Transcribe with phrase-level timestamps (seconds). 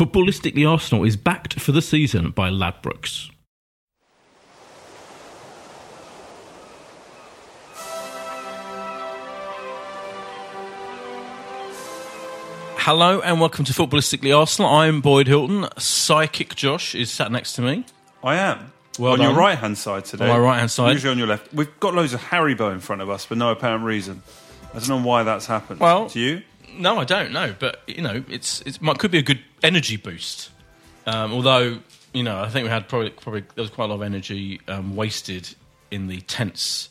[0.00, 3.28] Footballistically Arsenal is backed for the season by Ladbrokes.
[12.78, 14.70] Hello and welcome to Footballistically Arsenal.
[14.70, 15.68] I'm Boyd Hilton.
[15.76, 17.84] Psychic Josh is sat next to me.
[18.24, 18.72] I am.
[18.98, 19.28] Well on done.
[19.28, 20.24] your right hand side today.
[20.24, 20.92] On my right-hand side.
[20.92, 21.52] Usually on your left.
[21.52, 24.22] We've got loads of Haribo in front of us for no apparent reason.
[24.72, 25.80] I don't know why that's happened.
[25.80, 26.40] Well- to you?
[26.78, 29.96] No, I don't know, but you know, it's it might could be a good energy
[29.96, 30.50] boost.
[31.06, 31.80] Um, although
[32.12, 34.60] you know, I think we had probably probably there was quite a lot of energy
[34.68, 35.54] um, wasted
[35.90, 36.88] in the tense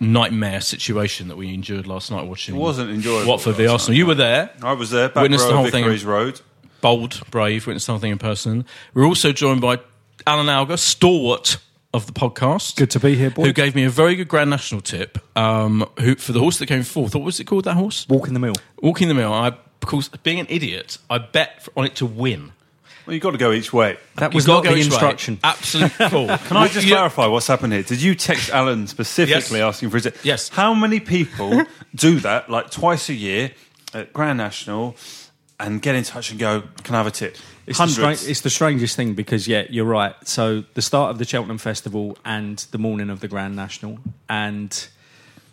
[0.00, 2.56] nightmare situation that we endured last night watching.
[2.56, 3.92] It wasn't enjoyable Watford v last Arsenal.
[3.92, 4.50] night, You were there.
[4.62, 5.08] I was there.
[5.08, 5.84] Back Witnessed row the whole of thing.
[5.84, 6.40] Vicarage Road.
[6.80, 8.66] Bold, brave, witnessed something in person.
[8.92, 9.80] We're also joined by
[10.26, 11.56] Alan Alger, stalwart
[11.94, 12.76] of the podcast.
[12.76, 13.44] Good to be here, boy.
[13.44, 16.66] Who gave me a very good Grand National tip um, who, for the horse that
[16.66, 17.14] came fourth.
[17.14, 18.06] What was it called, that horse?
[18.08, 18.54] Walk in the mill.
[18.82, 19.32] Walking the Mill.
[19.32, 22.52] I, because being an idiot, I bet on it to win.
[23.06, 23.98] Well, you've got to go each way.
[24.16, 24.94] That You've was got not to go the each way.
[24.94, 25.38] instruction.
[25.44, 26.26] Absolute fool.
[26.26, 27.82] Can I just clarify what's happened here?
[27.82, 29.74] Did you text Alan specifically Yes.
[29.74, 30.16] asking for his tip?
[30.24, 30.48] Yes.
[30.48, 33.50] How many people do that, like twice a year
[33.92, 34.96] at Grand National,
[35.60, 37.36] and get in touch and go, "Can I have a tip?"
[37.66, 40.14] It's the, stra- it's the strangest thing because, yeah, you're right.
[40.26, 43.98] So, the start of the Cheltenham Festival and the morning of the Grand National,
[44.30, 44.88] and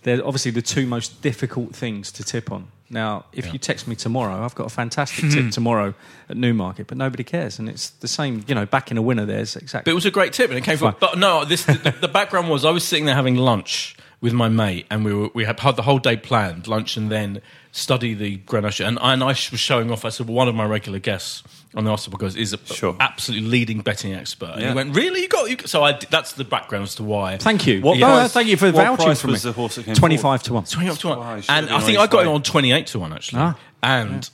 [0.04, 2.68] they're obviously the two most difficult things to tip on.
[2.92, 5.32] Now, if you text me tomorrow, I've got a fantastic Hmm.
[5.32, 5.94] tip tomorrow
[6.30, 7.58] at Newmarket, but nobody cares.
[7.58, 9.90] And it's the same, you know, back in a winner there's exactly.
[9.90, 10.96] But it was a great tip, and it came from.
[11.00, 14.48] But no, this the, the background was I was sitting there having lunch with my
[14.50, 18.14] mate, and we were we had had the whole day planned, lunch, and then study
[18.14, 18.90] the Grand National.
[18.90, 20.06] And I, and I was showing off.
[20.06, 21.42] I said, well, one of my regular guests
[21.74, 22.96] on the Arsenal podcast is a Sure.
[23.00, 24.52] absolutely leading betting expert.
[24.54, 24.70] And Yeah.
[24.70, 25.56] he went, really, you got you.
[25.56, 27.38] got-" So I, that's the background as to why.
[27.38, 27.82] Thank you.
[27.82, 29.52] What No, price- thank you for what vouching price for was me.
[29.52, 30.64] the horse that came 25 to 1.
[30.66, 31.20] 25 to one.
[31.20, 33.40] Why, should and I think I got it on 28 to 1, actually.
[33.42, 34.30] Ah, and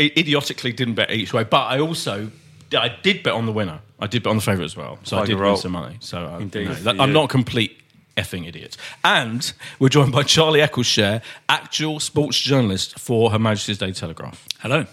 [0.00, 1.44] i idiotically didn't bet each way.
[1.44, 2.30] But I also
[2.76, 3.80] I did bet on the winner.
[4.00, 4.98] I did bet on the favourite as well.
[5.02, 5.52] So I did roll.
[5.54, 5.96] win some money.
[6.00, 6.60] So uh, Indeed.
[6.62, 7.77] you know, that- I'm not complete
[8.18, 8.76] effing idiot.
[9.04, 14.46] And we're joined by Charlie Eccleshare, actual sports journalist for Her Majesty's Day Telegraph.
[14.58, 14.86] Hello.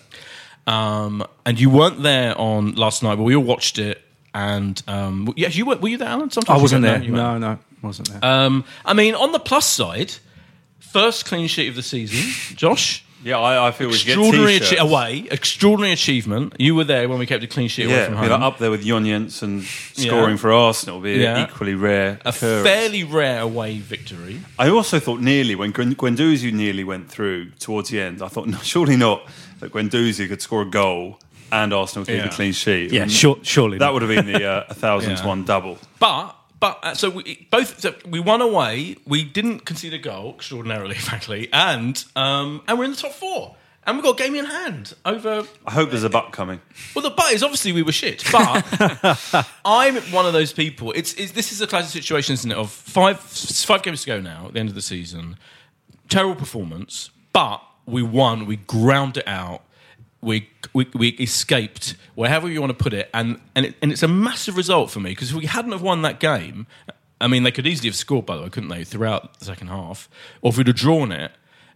[0.67, 4.01] Um, and you weren't there on last night, but we all watched it.
[4.33, 5.77] And um, yes, you were.
[5.77, 6.29] Were you there, Alan?
[6.29, 7.11] Sometimes I wasn't weren't there.
[7.11, 8.25] No, no, wasn't there.
[8.25, 10.13] Um, I mean, on the plus side,
[10.79, 13.04] first clean sheet of the season, Josh.
[13.25, 16.53] Yeah, I, I feel we get Extraordinary away, extraordinary achievement.
[16.59, 18.29] You were there when we kept a clean sheet away Yeah, from home.
[18.29, 20.35] like up there with John Jensen scoring Yeah.
[20.37, 20.99] for Arsenal.
[21.01, 21.43] Be Yeah.
[21.43, 22.67] equally rare a occurrence.
[22.67, 24.41] fairly rare away victory.
[24.59, 28.21] I also thought nearly when Guendouzi nearly went through towards the end.
[28.21, 29.27] I thought no, surely not
[29.59, 31.19] that Guendouzi could score a goal
[31.51, 32.25] and Arsenal keep Yeah.
[32.25, 32.91] a clean sheet.
[32.91, 33.79] yeah, sure, surely.
[33.79, 33.93] that not.
[33.93, 35.79] would have been the uh, a thousand to one double.
[35.99, 38.95] But but uh, so we both so we won away.
[39.05, 43.55] We didn't concede a goal extraordinarily, frankly, and um, and we're in the top four.
[43.87, 46.59] And we've got a game in hand over I hope there's a butt coming.
[46.95, 50.91] Well, the butt is obviously we were shit, but I'm one of those people.
[50.93, 52.57] It's, it's this is a classic situation, isn't it?
[52.57, 55.37] Of five five games to go now at the end of the season,
[56.09, 58.47] terrible performance, but we won.
[58.47, 59.61] We ground it out.
[60.25, 64.03] We, we, we escaped, wherever you want to put it, and and, it, and it's
[64.03, 66.65] a massive result for me because if we hadn't have won that game,
[67.21, 69.67] I mean they could easily have scored by the way, couldn't they, throughout the second
[69.67, 70.09] half,
[70.41, 71.31] or if we'd have drawn it,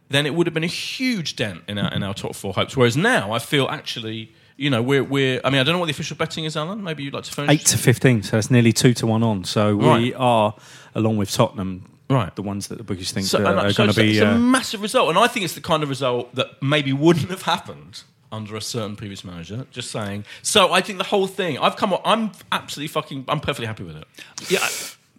[0.10, 2.75] then it would have been a huge dent in our in our top four hopes.
[2.75, 5.40] Whereas now, I feel actually, you know, we're we're.
[5.44, 6.84] I mean, I don't know what the official betting is, Alan.
[6.84, 9.44] Maybe you'd like to phone Eight to fifteen, so it's nearly two to one on.
[9.44, 10.13] So we Right.
[10.18, 10.56] are,
[10.95, 12.36] along with Tottenham, Right.
[12.36, 14.12] the ones that the bookies think So, are, are so going to be.
[14.18, 16.92] it's a uh, massive result, and I think it's the kind of result that maybe
[16.92, 19.66] wouldn't have happened under a certain previous manager.
[19.72, 20.26] Just saying.
[20.42, 21.58] So I think the whole thing.
[21.58, 21.94] I've come.
[21.94, 23.26] on- I'm absolutely fucking.
[23.28, 24.06] I'm perfectly happy with it.
[24.50, 24.68] Yeah.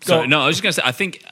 [0.03, 1.23] So, no, I was just going to say, I think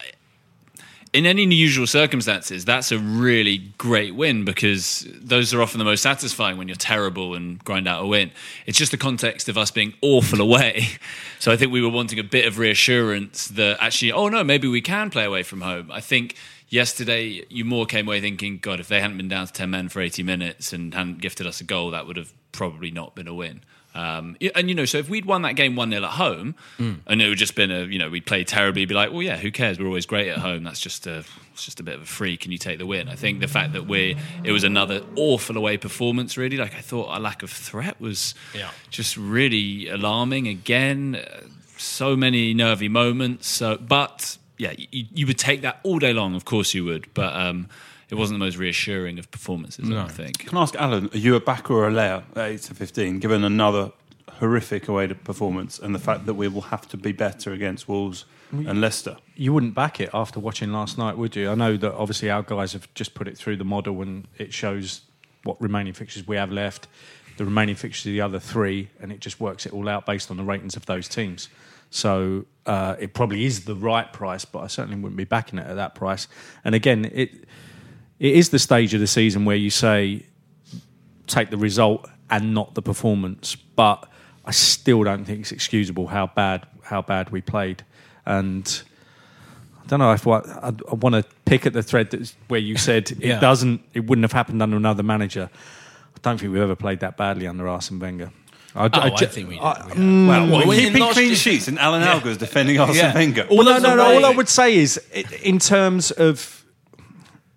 [1.15, 6.03] in any unusual circumstances, that's a really great win because those are often the most
[6.03, 8.31] satisfying when you're terrible and grind out a win.
[8.67, 10.87] It's just the context of us being awful away.
[11.41, 14.67] So I think we were wanting a bit of reassurance that actually, oh no, maybe
[14.67, 15.89] we can play away from home.
[15.89, 16.35] I think
[16.69, 19.89] yesterday you more came away thinking, God, if they hadn't been down to 10 men
[19.89, 23.29] for 80 minutes and hadn't gifted us a goal, that would have probably not been
[23.29, 23.63] a win.
[23.95, 27.21] Um, and you know, so if we'd won that game one 0 at home, and
[27.23, 29.51] it would just been a, you know, we'd played terribly, be like, well, yeah, who
[29.51, 29.79] cares?
[29.79, 30.63] We're always great at home.
[30.63, 33.09] That's just a, it's just a bit of a freak, and you take the win.
[33.09, 36.37] I think the fact that we, it was another awful away performance.
[36.37, 38.71] Really, like I thought, our lack of threat was Yeah.
[38.91, 40.47] just really alarming.
[40.47, 41.25] Again,
[41.77, 43.49] so many nervy moments.
[43.49, 46.35] So, but yeah, you, you would take that all day long.
[46.35, 47.35] Of course, you would, but.
[47.35, 47.69] Um,
[48.11, 50.47] it wasn't the most reassuring of performances, I think.
[50.47, 53.19] Can I ask Alan, are you a backer or a layer at 8 to 15,
[53.19, 53.93] given another
[54.31, 58.25] horrific away performance and the fact that we will have to be better against Wolves
[58.51, 59.19] and Leicester?
[59.39, 61.49] you wouldn't back it after watching last night, would you?
[61.49, 64.53] I know that obviously our guys have just put it through the model and it
[64.53, 65.03] shows
[65.45, 66.89] what remaining fixtures we have left,
[67.37, 70.29] the remaining fixtures of the other three, and it just works it all out based
[70.33, 71.49] on the ratings of those teams.
[71.91, 75.67] So uh, it probably is the right price, but I certainly wouldn't be backing it
[75.67, 76.29] at that price.
[76.65, 77.45] And again, it
[78.19, 80.25] it is the stage of the season where you say
[81.27, 83.55] take the result and not the performance.
[83.55, 84.09] But
[84.45, 87.85] I still don't think it's excusable how bad how bad we played.
[88.27, 88.83] And
[89.83, 92.61] I don't know if what I, I want to pick at the thread that's where
[92.61, 95.49] you said it doesn't, it wouldn't have happened under another manager.
[95.53, 98.33] I don't think we've ever played that badly under Arsene Wenger.
[98.75, 99.63] I, Oh, I ju- think we did.
[99.65, 99.99] I- We had.
[99.99, 103.15] mm, Well, what, Well, keeping clean year- sheets and Alan Alger's defending Arsene Yeah.
[103.15, 103.47] Wenger.
[103.49, 104.15] All well, no, no, no.
[104.15, 104.99] All I would say is,
[105.43, 106.65] in terms of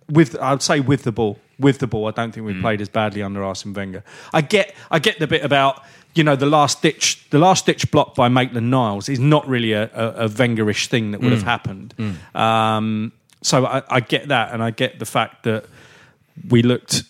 [0.10, 2.62] with, I'd say with the ball, with the ball, I don't think we Mm.
[2.62, 4.04] played as badly under Arsene Wenger.
[4.34, 7.90] I get, I get the bit about you know the last ditch, the last ditch
[7.92, 11.36] block by Maitland Niles is not really a, a, a Wengerish thing that would Mm.
[11.36, 11.94] have happened.
[12.36, 15.66] Um, so I, I get that, and I get the fact that
[16.50, 17.04] we looked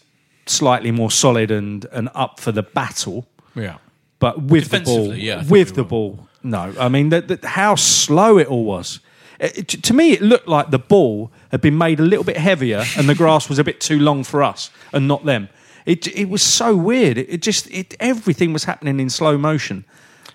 [0.46, 3.28] slightly more solid and and up for the battle.
[3.56, 3.78] Yeah.
[4.22, 6.74] But with the ball, yeah, with the ball, no.
[6.80, 9.00] I mean, the, the, how slow it all was.
[9.40, 12.38] It- it- to me, it looked like the ball had been made a little bit
[12.38, 15.50] heavier, and the grass was a bit too long for us and not them.
[15.86, 17.18] It it was so weird.
[17.18, 19.84] It, it just it, everything was happening in slow motion.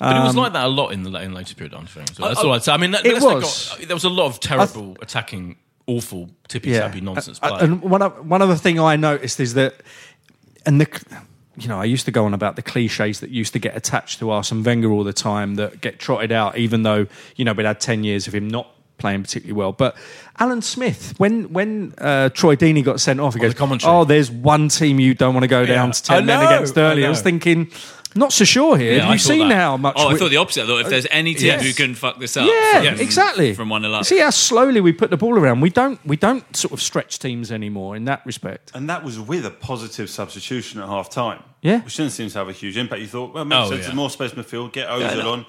[0.00, 1.72] But it was Um, like that a lot in the in later period.
[1.72, 2.08] I'm saying.
[2.14, 2.72] So that's I- all I'd say.
[2.72, 3.68] I mean, that, it was.
[3.70, 5.56] Got, there was a lot of terrible attacking,
[5.86, 7.60] awful tippy tappy nonsense Uh, play.
[7.64, 9.74] And one of, one other thing I noticed is that,
[10.66, 10.88] and the,
[11.58, 14.18] you know, I used to go on about the cliches that used to get attached
[14.18, 17.06] to Arsene Wenger all the time that get trotted out, even though
[17.36, 19.72] you know we'd had ten years of him not playing particularly well.
[19.72, 19.94] But
[20.38, 23.92] Alan Smith, when when uh, Troy Deeney got sent off, he goes, commentary.
[23.92, 25.92] "Oh, there's one team you don't want to go down Yeah.
[25.92, 27.70] to ten men against early." I I, was thinking,
[28.16, 28.94] not so sure here.
[28.94, 29.54] Yeah, Have I you seen that.
[29.56, 29.94] how much?
[29.98, 30.64] Oh, I we- thought the opposite.
[30.64, 31.62] I thought if there's any team Yes.
[31.62, 33.54] who can fuck this up, yeah, from, exactly.
[33.54, 34.04] from one nil up.
[34.04, 35.60] See how slowly we put the ball around.
[35.60, 38.72] We don't we don't sort of stretch teams anymore in that respect.
[38.74, 41.42] And that was with a positive substitution at half time.
[41.62, 41.80] Yeah.
[41.80, 43.00] Which didn't seem to have a huge impact.
[43.02, 43.78] You thought, well, makes Oh, sense.
[43.78, 43.82] yeah.
[43.86, 45.46] There's more space in midfield, get Ozil Yeah, on,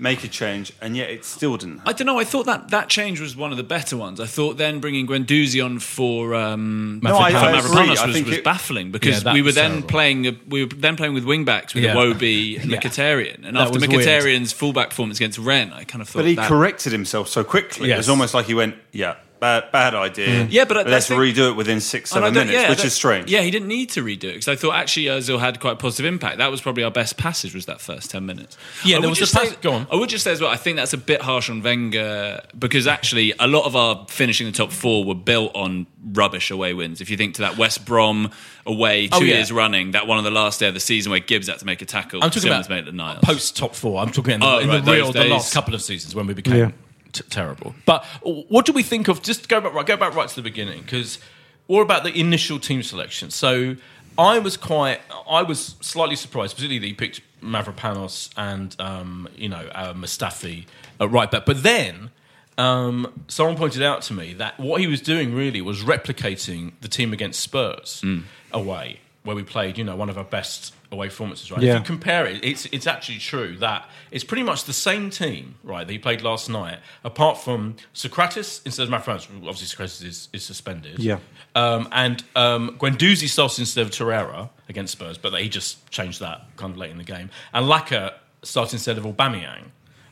[0.00, 1.82] make a change, and yet it still didn't.
[1.86, 2.18] I don't know.
[2.18, 4.18] I thought that that change was one of the better ones.
[4.20, 7.60] I thought then bringing Guendouzi on for um, No, I- for I agree.
[7.60, 9.88] Mavropanos I was, think was it- baffling because Yeah, we were then terrible.
[9.88, 11.94] playing we were then playing with wing backs with Yeah.
[11.94, 12.78] Iwobi and Yeah.
[12.80, 14.06] Mkhitaryan, and That after was weird.
[14.06, 17.44] Mkhitaryan's fullback performance against Rennes, I kind of thought But he that, corrected himself so
[17.44, 17.90] quickly.
[17.90, 20.44] It was almost like he went, yeah, bad, bad idea.
[20.44, 20.48] Mm.
[20.50, 23.30] Yeah, but I- let's think- redo it within six, seven minutes, yeah, which is strange.
[23.30, 25.76] Yeah, he didn't need to redo it because I thought actually Ozil had quite a
[25.76, 26.38] positive impact.
[26.38, 28.56] That was probably our best passage was that first ten minutes.
[28.84, 29.86] Yeah, I there would was just a pass- say- go on.
[29.90, 30.50] I would just say as well.
[30.50, 34.46] I think that's a bit harsh on Wenger because actually a lot of our finishing
[34.46, 37.00] the top four were built on rubbish away wins.
[37.00, 38.30] If you think to that West Brom
[38.66, 39.36] away oh, two Oh, yeah.
[39.36, 41.66] years running, that one of the last day of the season where Gibbs had to
[41.66, 42.22] make a tackle.
[42.22, 43.20] I'm talking Simmons about made the Niles.
[43.24, 44.00] post top four.
[44.02, 45.30] I'm talking in the, Oh, in right, the those real, the days.
[45.30, 46.70] last couple of seasons when we became Yeah.
[47.12, 47.74] T- terrible.
[47.86, 49.22] But what do we think of?
[49.22, 51.18] Just go back, right, go back right to the beginning because
[51.66, 53.30] what about the initial team selection?
[53.30, 53.76] So
[54.18, 59.48] I was quite, I was slightly surprised, particularly that he picked Mavropanos and um, you
[59.48, 60.66] know uh, Mustafi
[61.00, 61.46] at right back.
[61.46, 62.10] But then.
[62.58, 66.88] Um, someone pointed out to me that what he was doing really was replicating the
[66.88, 68.04] team against Spurs
[68.52, 69.00] away.
[69.22, 71.62] where we played, you know, one of our best away performances, right?
[71.62, 71.74] Yeah.
[71.74, 75.54] If you compare it, it's it's actually true that it's pretty much the same team,
[75.62, 79.26] right, that he played last night, apart from Sokratis instead of Mafrans.
[79.46, 80.98] Obviously, Sokratis is, is suspended.
[80.98, 81.18] Yeah.
[81.54, 86.42] Um, and um, Guendouzi starts instead of Torreira against Spurs, but he just changed that
[86.56, 87.30] kind of late in the game.
[87.52, 89.70] And Laka starts instead of Aubameyang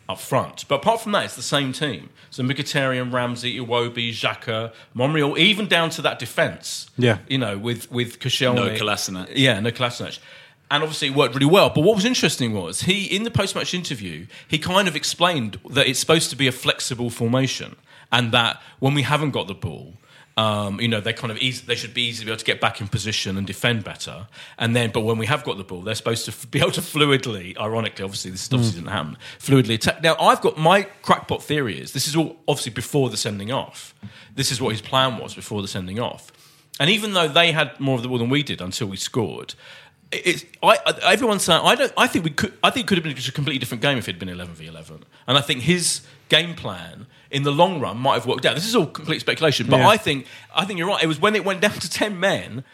[0.09, 0.67] up front.
[0.69, 2.11] But apart from that, it's the same team.
[2.31, 6.91] So Mkhitaryan, Ramsey, Iwobi, Xhaka, Monreal, even down to that defence.
[6.97, 7.19] Yeah.
[7.29, 8.55] You know, with, with Koscielny.
[8.55, 9.33] No Kolasinac.
[9.35, 10.19] Yeah, no Kolasinac.
[10.71, 11.71] And obviously it worked really well.
[11.71, 15.87] But what was interesting was he, in the post-match interview, he kind of explained that
[15.87, 17.77] it's supposed to be a flexible formation
[18.13, 19.95] and that when we haven't got the ball,
[20.39, 22.45] um, you know, they kind of easy, they should be easy to be able to
[22.45, 24.29] get back in position and defend better.
[24.57, 26.71] And then, but when we have got the ball, they're supposed to f- be able
[26.73, 30.01] to fluidly, ironically, obviously this obviously didn't happen, fluidly attack.
[30.01, 33.97] Now, I've got my crackpot theory is this is all obviously before the sending off.
[34.37, 36.31] This is what his plan was before the sending off.
[36.79, 39.57] And even though they had more of the ball than we did until we scored,
[40.11, 41.93] it's I, I- everyone's saying I don't.
[41.97, 42.53] I think we could.
[42.63, 44.29] I think it could have been just a completely different game if it had been
[44.29, 45.05] eleven v eleven.
[45.27, 48.55] And I think his game plan in the long run might have worked out.
[48.55, 49.89] This is all complete speculation, but Yeah.
[49.89, 51.03] I think I think you're right.
[51.03, 52.65] It was when it went down to ten men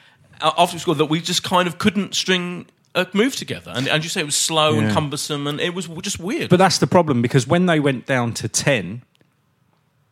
[0.41, 3.73] uh, after we scored that we just kind of couldn't string a move together.
[3.75, 6.49] And, and you say it was slow and cumbersome, and it was just weird.
[6.51, 9.03] But that's the problem because when they went down to 10,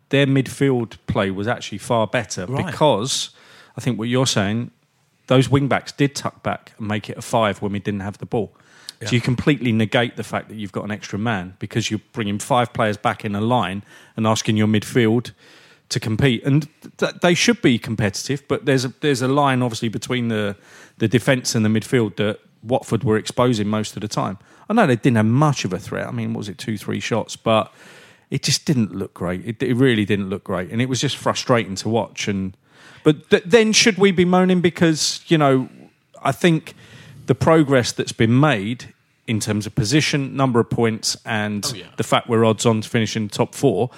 [0.08, 2.66] their midfield play was actually far better Right.
[2.66, 3.30] because
[3.76, 4.72] I think what you're saying,
[5.26, 8.18] those wing backs did tuck back and make it a five when we didn't have
[8.18, 8.52] the ball.
[9.00, 9.08] Yeah.
[9.08, 12.38] So you completely negate the fact that you've got an extra man because you're bringing
[12.38, 13.82] five players back in a line
[14.16, 15.32] and asking your midfield
[15.88, 16.44] to compete.
[16.44, 20.56] And th- they should be competitive, but there's a, there's a line obviously between the
[20.98, 24.38] the defence and the midfield that Watford were exposing most of the time.
[24.68, 26.06] I know they didn't have much of a threat.
[26.06, 27.72] I mean, what was it two three shots, but
[28.30, 29.44] it just didn't look great.
[29.44, 32.28] It, it really didn't look great, and it was just frustrating to watch.
[32.28, 32.56] And
[33.04, 35.68] but th- then should we be moaning because you know
[36.22, 36.74] I think
[37.26, 38.92] the progress that's been made
[39.26, 41.86] in terms of position, number of points, and Oh, yeah.
[41.96, 43.90] the fact we're odds on to finish in top four.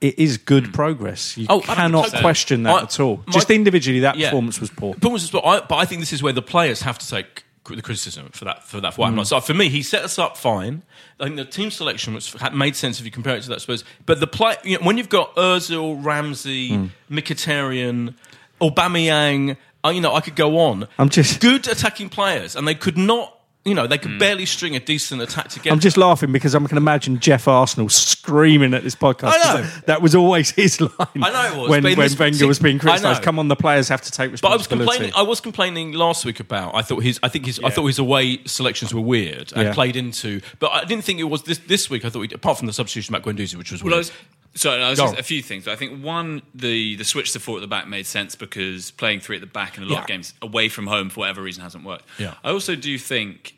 [0.00, 0.72] It is good hmm.
[0.72, 1.36] progress.
[1.38, 2.22] You Oh, cannot totally.
[2.22, 3.22] question that I- at all.
[3.26, 4.28] my- Just individually, that Yeah.
[4.30, 4.92] performance was poor.
[4.94, 5.42] Performance was poor.
[5.44, 8.44] I, but I think this is where the players have to take the criticism for
[8.44, 8.62] that.
[8.62, 9.26] For that, for what happened.
[9.26, 10.82] So for me, he set us up fine.
[11.18, 13.82] I think the team selection was made sense if you compare it to that Suppose,
[14.04, 16.86] But the play, you know, when you've got Özil, Ramsey, Hmm.
[17.10, 18.14] Mkhitaryan,
[18.60, 20.86] Aubameyang, uh, you know, I could go on.
[20.98, 23.32] I'm just- good attacking players, and they could not.
[23.66, 24.18] You know, they could hmm.
[24.18, 25.74] barely string a decent attack together.
[25.74, 29.32] I'm just laughing because I can imagine Jeff Arsenal screaming at this podcast.
[29.34, 29.62] I know.
[29.62, 30.90] 'cause That was always his line.
[31.16, 33.22] I know it was, when, but when this- Wenger see, was being criticised.
[33.22, 34.40] Come on, the players have to take responsibility.
[34.42, 35.10] But I was responsibility.
[35.10, 35.26] complaining.
[35.26, 36.76] I was complaining last week about.
[36.76, 37.18] I thought his.
[37.22, 37.60] I think his.
[37.64, 39.74] I thought his away selections were weird and Yeah.
[39.74, 40.40] played into.
[40.60, 42.04] But I didn't think it was this this week.
[42.04, 44.06] I thought, apart from the substitution about Guendouzi, which was Well, I weird.
[44.54, 45.66] was, sorry, I was just, a few things.
[45.66, 49.20] I think one, the the switch to four at the back made sense because playing
[49.20, 51.64] three at the back in a lot of games away from home for whatever reason
[51.64, 52.04] hasn't worked.
[52.18, 52.34] Yeah.
[52.44, 53.55] I also do think,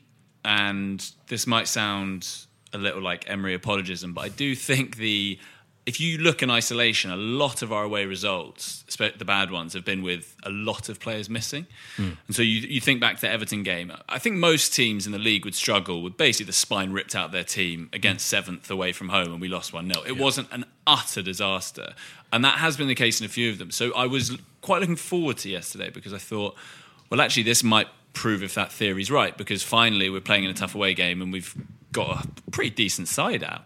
[0.48, 2.26] and this might sound
[2.72, 5.38] a little like Emery apologism, but I do think the
[5.84, 9.86] if you look in isolation, a lot of our away results, the bad ones, have
[9.86, 11.66] been with a lot of players missing.
[11.96, 12.10] Hmm.
[12.26, 13.90] And so you, you think back to the Everton game.
[14.06, 17.32] I think most teams in the league would struggle with basically the spine ripped out
[17.32, 20.66] their team against seventh away from home, and we lost one 0 It wasn't an
[20.86, 21.94] utter disaster,
[22.32, 23.70] and that has been the case in a few of them.
[23.70, 26.54] So I was quite looking forward to yesterday because I thought,
[27.08, 30.54] well, actually, this might prove if that theory's right because finally we're playing in a
[30.54, 31.54] tough away game and we've
[31.92, 33.64] got a pretty decent side out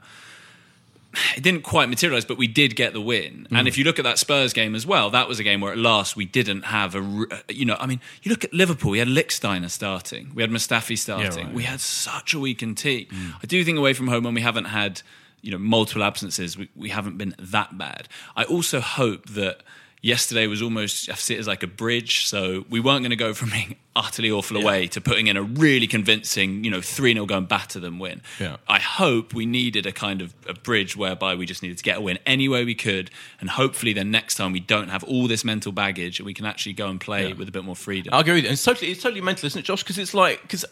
[1.37, 3.47] it didn't quite materialize, but we did get the win.
[3.51, 3.59] Mm.
[3.59, 5.73] And if you look at that Spurs game as well, that was a game where
[5.73, 8.99] at last we didn't have a, you know, I mean, you look at Liverpool, we
[8.99, 13.07] had Lichtsteiner starting, we had Mustafi starting, right, we had such a weakened team.
[13.43, 15.03] I do think away from home when we haven't had,
[15.43, 18.09] you know, multiple absences, we, we haven't been that bad.
[18.35, 19.63] I also hope that
[20.03, 22.27] yesterday was almost, I see it as like a bridge.
[22.27, 25.43] So we weren't going to go from being utterly awful away to putting in a
[25.43, 28.23] really convincing, you know, 3 0 go and batter them win.
[28.41, 28.57] Yeah.
[28.67, 31.99] I hope we needed a kind of a bridge whereby we just needed to get
[31.99, 35.29] a win any way we could, and hopefully then next time we don't have all
[35.29, 38.15] this mental baggage and we can actually go and play with a bit more freedom.
[38.15, 38.51] I agree with you.
[38.51, 39.83] It's totally, it's totally mental, isn't it, Josh?
[39.83, 40.65] Because it's like because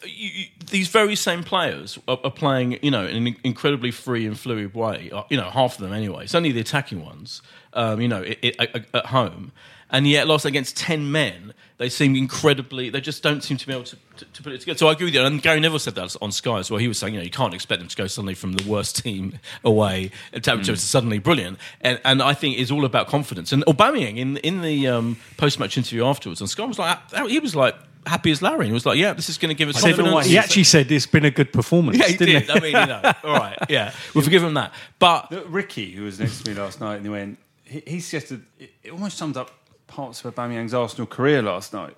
[0.71, 4.75] these very same players are, are playing, you know, in an incredibly free and fluid
[4.75, 5.11] way.
[5.13, 6.25] Uh, You know, half of them anyway.
[6.25, 9.53] It's only the attacking ones, um, you know, it, it, at, at home.
[9.93, 12.91] And yet, lost against ten men, they seem incredibly.
[12.91, 14.79] They just don't seem to be able to, to, to put it together.
[14.79, 15.23] So I agree with you.
[15.23, 16.79] And Gary Neville said that on Sky as well.
[16.79, 19.03] He was saying, you know, you can't expect them to go suddenly from the worst
[19.03, 21.59] team away to, to, to suddenly brilliant.
[21.81, 23.51] And, and I think it's all about confidence.
[23.51, 26.99] And Aubameyang in in the um, post match interview afterwards on Sky was like,
[27.29, 27.75] he was like
[28.07, 28.67] happy as Larry.
[28.67, 30.27] He was like, yeah, this is going to give us Said- confidence.
[30.27, 31.99] he actually said it's been a good performance.
[31.99, 32.51] yeah, he didn't did.
[32.51, 34.73] I mean, you know, all right, yeah, we'll forgive him that.
[34.99, 37.39] But Ricky, who was next to me last night, and he went,
[37.71, 39.53] he, he suggested, it, almost sums up
[39.87, 41.97] parts of Aubameyang's Arsenal career last night.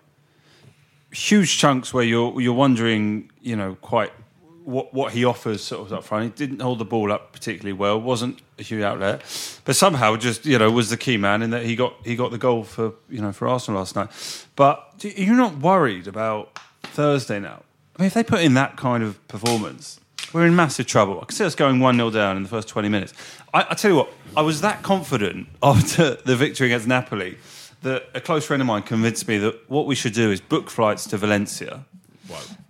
[1.10, 4.12] huge chunks where you're you're wondering, you know, quite
[4.64, 6.24] what what he offers sort of up front.
[6.24, 8.00] He didn't hold the ball up particularly well.
[8.00, 9.22] wasn't a huge outlet,
[9.64, 12.30] but somehow just you know was the key man in that he got he got
[12.30, 14.10] the goal for you know for Arsenal last night.
[14.56, 17.62] But you're not worried about Thursday now.
[17.96, 20.00] I mean, if they put in that kind of performance,
[20.32, 21.18] we're in massive trouble.
[21.20, 23.12] I can see us going 1 0 down in the first 20 minutes.
[23.52, 27.38] I, I tell you what, I was that confident after the victory against Napoli
[27.82, 30.70] that a close friend of mine convinced me that what we should do is book
[30.70, 31.84] flights to Valencia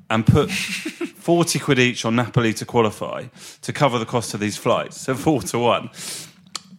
[0.09, 3.25] and put 40 quid each on Napoli to qualify
[3.63, 5.01] to cover the cost of these flights.
[5.01, 5.91] So 4 to 1.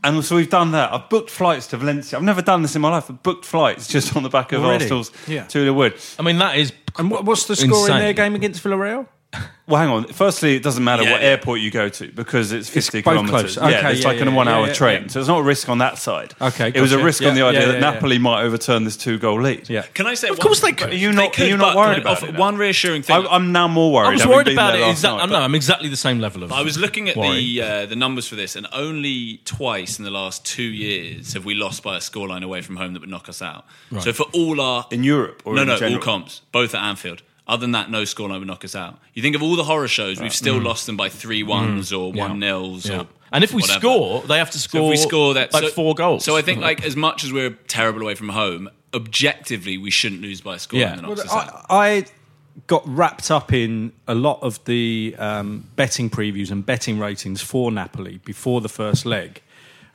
[0.06, 0.92] And so we've done that.
[0.92, 2.18] I've booked flights to Valencia.
[2.18, 3.10] I've never done this in my life.
[3.10, 4.84] I've booked flights just on the back of oh, Already?
[4.84, 5.46] Arsenal's Yeah.
[5.46, 5.94] 2 0 win.
[6.20, 6.74] I mean, that is.
[6.98, 9.08] And what's the score in their game against Villarreal?
[9.66, 10.04] Well, hang on.
[10.12, 11.28] Firstly, it doesn't matter Yeah, what yeah.
[11.30, 13.56] airport you go to because it's 50 both kilometres.
[13.56, 13.58] close.
[13.58, 15.02] Okay, yeah, it's yeah, like in a yeah, one hour yeah, yeah, train.
[15.04, 15.08] yeah.
[15.08, 16.34] So it's not a risk on that side.
[16.42, 17.06] Okay, It was a gotcha.
[17.06, 17.94] risk on the idea yeah, that yeah, yeah.
[17.94, 19.70] Napoli might overturn this two goal lead.
[19.70, 19.84] Yeah.
[19.94, 20.28] Can I say?
[20.28, 20.90] Of one- course they could.
[20.90, 22.34] Are you not, could, are you but not worried about offer it?
[22.34, 22.40] now?
[22.40, 23.16] One reassuring thing.
[23.26, 24.08] I, I'm now more worried.
[24.08, 24.82] I was worried about it.
[24.82, 25.20] last Exactly.
[25.20, 26.52] night, no, I'm exactly the same level of.
[26.52, 27.38] I was looking at worry.
[27.38, 31.46] the uh, the numbers for this, and only twice in the last two years have
[31.46, 33.66] we lost by a scoreline away from home that would knock us out.
[34.02, 36.00] So for all our In Europe or no, in no, general?
[36.00, 37.24] all comps, both at Anfield.
[37.48, 39.00] Other than that, no scoreline would knock us out.
[39.14, 42.12] You think of all the horror shows, we've still lost them by three ones or
[42.14, 42.88] one nils.
[42.90, 43.02] Yeah.
[43.02, 43.80] Or And if we whatever.
[43.80, 44.82] score, they have to So score.
[44.84, 46.24] if we score that like so- four goals.
[46.24, 50.22] So I think like as much as we're terrible away from home, objectively we shouldn't
[50.22, 50.96] lose by a scoreline Yeah.
[50.96, 51.62] that knocks us I.
[51.70, 52.06] I
[52.68, 57.72] got wrapped up in a lot of the um, betting previews and betting ratings for
[57.72, 59.42] Napoli before the first leg,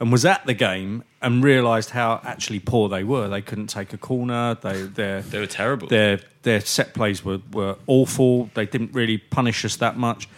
[0.01, 3.29] and was at the game and realised how actually poor they were.
[3.29, 4.55] They couldn't take a corner.
[4.55, 5.89] They their They were terrible.
[5.89, 8.51] Their their set plays were were awful.
[8.55, 10.29] They didn't really punish us that much.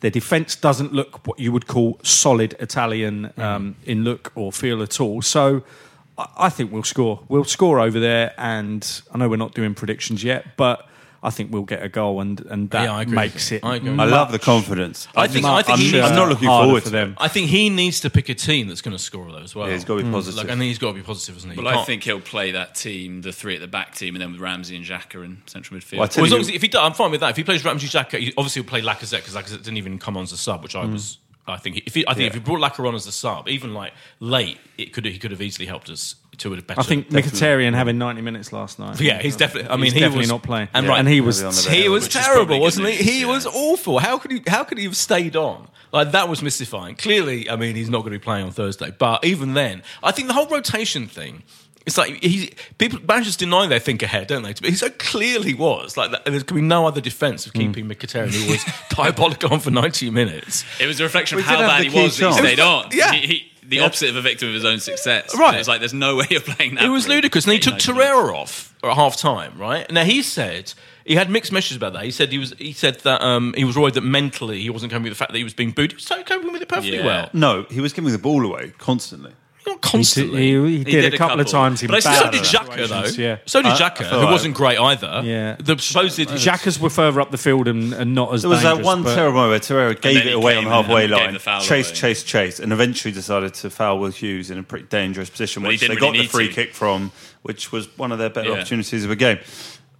[0.00, 4.82] Their defence doesn't look what you would call solid Italian um, in look or feel
[4.82, 5.22] at all.
[5.22, 5.62] So.
[6.18, 7.20] I- I think we'll score.
[7.28, 8.82] We'll score over there, and
[9.12, 10.88] I know we're not doing predictions yet, but
[11.26, 13.64] I think we'll get a goal, and and that Yeah, I makes it.
[13.64, 13.98] I agree.
[13.98, 15.08] I love the confidence.
[15.16, 17.08] I think- I think I'm, he needs I'm to- not looking forward for to them.
[17.10, 17.18] them.
[17.18, 19.66] I think he needs to pick a team that's going to score though as well.
[19.66, 19.98] Yeah, he's got mm.
[19.98, 20.36] to be positive.
[20.36, 21.60] Like, I think he's got to be positive, isn't he?
[21.60, 24.30] Well, I think he'll play that team, the three at the back team, and then
[24.30, 25.94] with Ramsey and Xhaka in central midfield.
[25.94, 27.30] Well, I tell Well, as long as if he does, I'm fine with that.
[27.30, 29.98] If he plays Ramsey Xhaka, obviously he obviously will play Lacazette because Lacazette didn't even
[29.98, 30.92] come on as a sub, which I mm.
[30.92, 31.18] was.
[31.48, 33.72] I think if he, I think if he brought Lacazette on as a sub, even
[33.74, 36.80] like late, it could he could have easily helped us to a better.
[36.80, 39.00] I think Mkhitaryan having 90 minutes last night.
[39.00, 39.70] Yeah, he's definitely.
[39.70, 40.68] I mean, He's he definitely was not playing.
[40.74, 40.90] and Yeah.
[40.92, 42.96] right, And he was- He'll be on the he bench, was terrible, wasn't he?
[42.96, 43.26] He yeah.
[43.28, 43.98] was awful.
[44.00, 44.42] How could he?
[44.46, 45.68] How could he have stayed on?
[45.92, 46.96] Like that was mystifying.
[46.96, 48.90] Clearly, I mean, he's not going to be playing on Thursday.
[48.98, 51.42] But even then, I think the whole rotation thing.
[51.86, 54.52] It's like he's people managers deny they think ahead, don't they?
[54.54, 56.24] But he so clearly was like that.
[56.24, 60.10] There could be no other defence of keeping Mkhitaryan, who was diabolical on for ninety
[60.10, 60.64] minutes.
[60.80, 62.38] It was a reflection of We did how bad he key was that he chance.
[62.44, 62.88] stayed on.
[62.92, 63.12] Yeah.
[63.12, 65.36] He, he, the opposite of a victim of his own success.
[65.36, 65.58] Right.
[65.58, 66.84] It's like there's no way of playing that.
[66.84, 67.44] It was ludicrous.
[67.46, 69.90] And he took Torreira off at half time, right?
[69.90, 70.72] Now he said
[71.04, 72.02] he had mixed messages about that.
[72.04, 74.90] He said he was he said that um, he was worried that mentally he wasn't
[74.92, 75.92] coping with the fact that he was being booed.
[75.92, 77.06] He was so coping with it perfectly Yeah.
[77.06, 77.30] well.
[77.32, 79.32] No, he was giving the ball away constantly.
[79.66, 80.42] Not He, constantly.
[80.52, 82.88] he, he did, a couple, of times in But I still- bad so did Xhaka
[82.88, 83.22] though.
[83.22, 83.38] Yeah.
[83.46, 85.22] So did I- I Xhaka, feel who like- wasn't great either.
[85.24, 85.56] Yeah.
[85.58, 88.82] The supposed Xhaka's were further up the field and, and not as There was that
[88.82, 92.22] one but- terrible moment where Torreira gave it away on the halfway line, chase, chase,
[92.22, 95.96] chase, and eventually decided to foul Will Hughes in a pretty dangerous position, which they
[95.96, 97.10] got the free kick from,
[97.42, 99.38] which was one of their better opportunities of the game.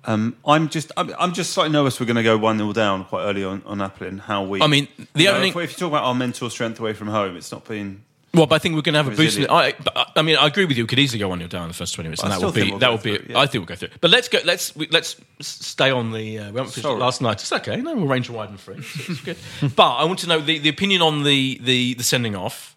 [0.05, 3.05] Um, I'm just, I'm, I'm just slightly nervous we're going to go one 0 down
[3.07, 4.63] quite early on on Napoli and how we.
[4.63, 6.93] I mean, the you know, only- if, if you talk about our mental strength away
[6.93, 8.05] from home, it's not been.
[8.37, 9.39] Well, but I think we're going to have a boost.
[9.39, 9.51] In it.
[9.51, 9.75] I,
[10.15, 10.85] I- mean, I agree with you.
[10.85, 12.45] We could easily go one 0 down in the first twenty minutes, I and that
[12.45, 13.17] would be we'll that would be.
[13.17, 13.39] through yeah.
[13.41, 13.89] I think we'll go through.
[13.89, 14.01] it.
[14.01, 14.39] But let's go.
[14.45, 16.39] Let's we, let's stay on the.
[16.39, 17.41] Uh, we haven't finished last night.
[17.41, 17.77] It's okay.
[17.77, 18.83] No, we'll range wide and free.
[18.83, 19.37] So it's good.
[19.77, 22.75] but I want to know the, the opinion on the, the the sending off.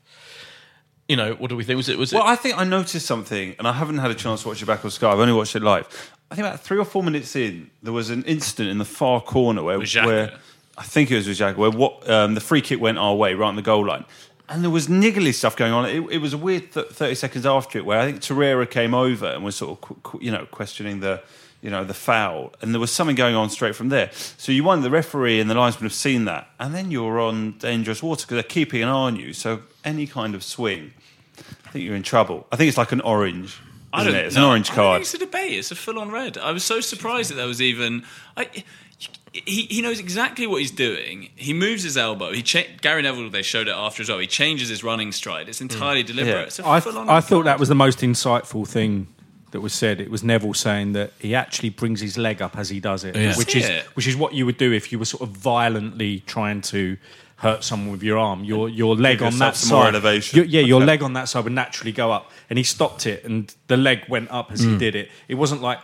[1.08, 1.78] You know, what do we think?
[1.78, 1.98] Was it?
[1.98, 2.30] Was Well, it?
[2.30, 4.86] I think I noticed something, and I haven't had a chance to watch it back
[4.86, 5.12] on Sky.
[5.12, 5.88] I've only watched it live.
[6.32, 9.20] I think about three or four minutes in, there was an incident in the far
[9.20, 10.32] corner where, where
[10.78, 13.34] I think it was with Xhaka, where what um, the free kick went our way,
[13.34, 14.06] right on the goal line,
[14.50, 15.86] and there was niggly stuff going on.
[15.88, 18.94] It, it was a weird th- thirty seconds after it, where I think Torreira came
[18.94, 21.22] over and was sort of qu- qu- you know questioning the
[21.62, 24.10] you know the foul, and there was something going on straight from there.
[24.38, 27.58] So you wonder the referee and the linesman have seen that, and then you're on
[27.58, 29.34] dangerous water because they're keeping an eye on you.
[29.34, 30.94] So any kind of swing.
[31.66, 32.48] I think you're in trouble.
[32.52, 33.60] I think it's like an orange.
[33.94, 34.26] I Isn't don't it?
[34.28, 34.44] It's know.
[34.44, 34.96] an orange I card.
[34.98, 35.54] think it's a debate.
[35.54, 36.38] It's a full-on red.
[36.38, 38.04] I was so surprised that there was even.
[38.36, 38.50] I,
[39.34, 41.30] he, he knows exactly what he's doing.
[41.36, 42.32] He moves his elbow.
[42.32, 43.30] He cha- Gary Neville.
[43.30, 44.18] They showed it after as well.
[44.20, 45.48] He changes his running stride.
[45.50, 46.34] It's entirely deliberate.
[46.36, 46.44] Yeah.
[46.44, 49.08] It's a I, I thought that was the most insightful thing
[49.52, 50.00] that was said.
[50.02, 53.16] It was Neville saying that he actually brings his leg up as he does it,
[53.16, 53.36] Yeah.
[53.38, 53.84] which is it.
[53.96, 56.98] which is what you would do if you were sort of violently trying to
[57.38, 58.44] hurt someone with your arm.
[58.44, 60.36] Your your leg on that side, more elevation.
[60.38, 60.86] your- yeah, your Okay.
[60.88, 64.04] leg on that side would naturally go up, and he stopped it, and the leg
[64.10, 64.80] went up as he Mm.
[64.80, 65.10] did it.
[65.30, 65.80] It wasn't like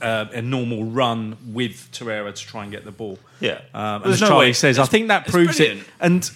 [0.00, 3.18] uh, a normal run with Torreira to try and get the ball.
[3.40, 3.60] Yeah.
[3.74, 5.78] um, and There's as no Charlie way- says, I think that proves it.
[6.00, 6.30] And,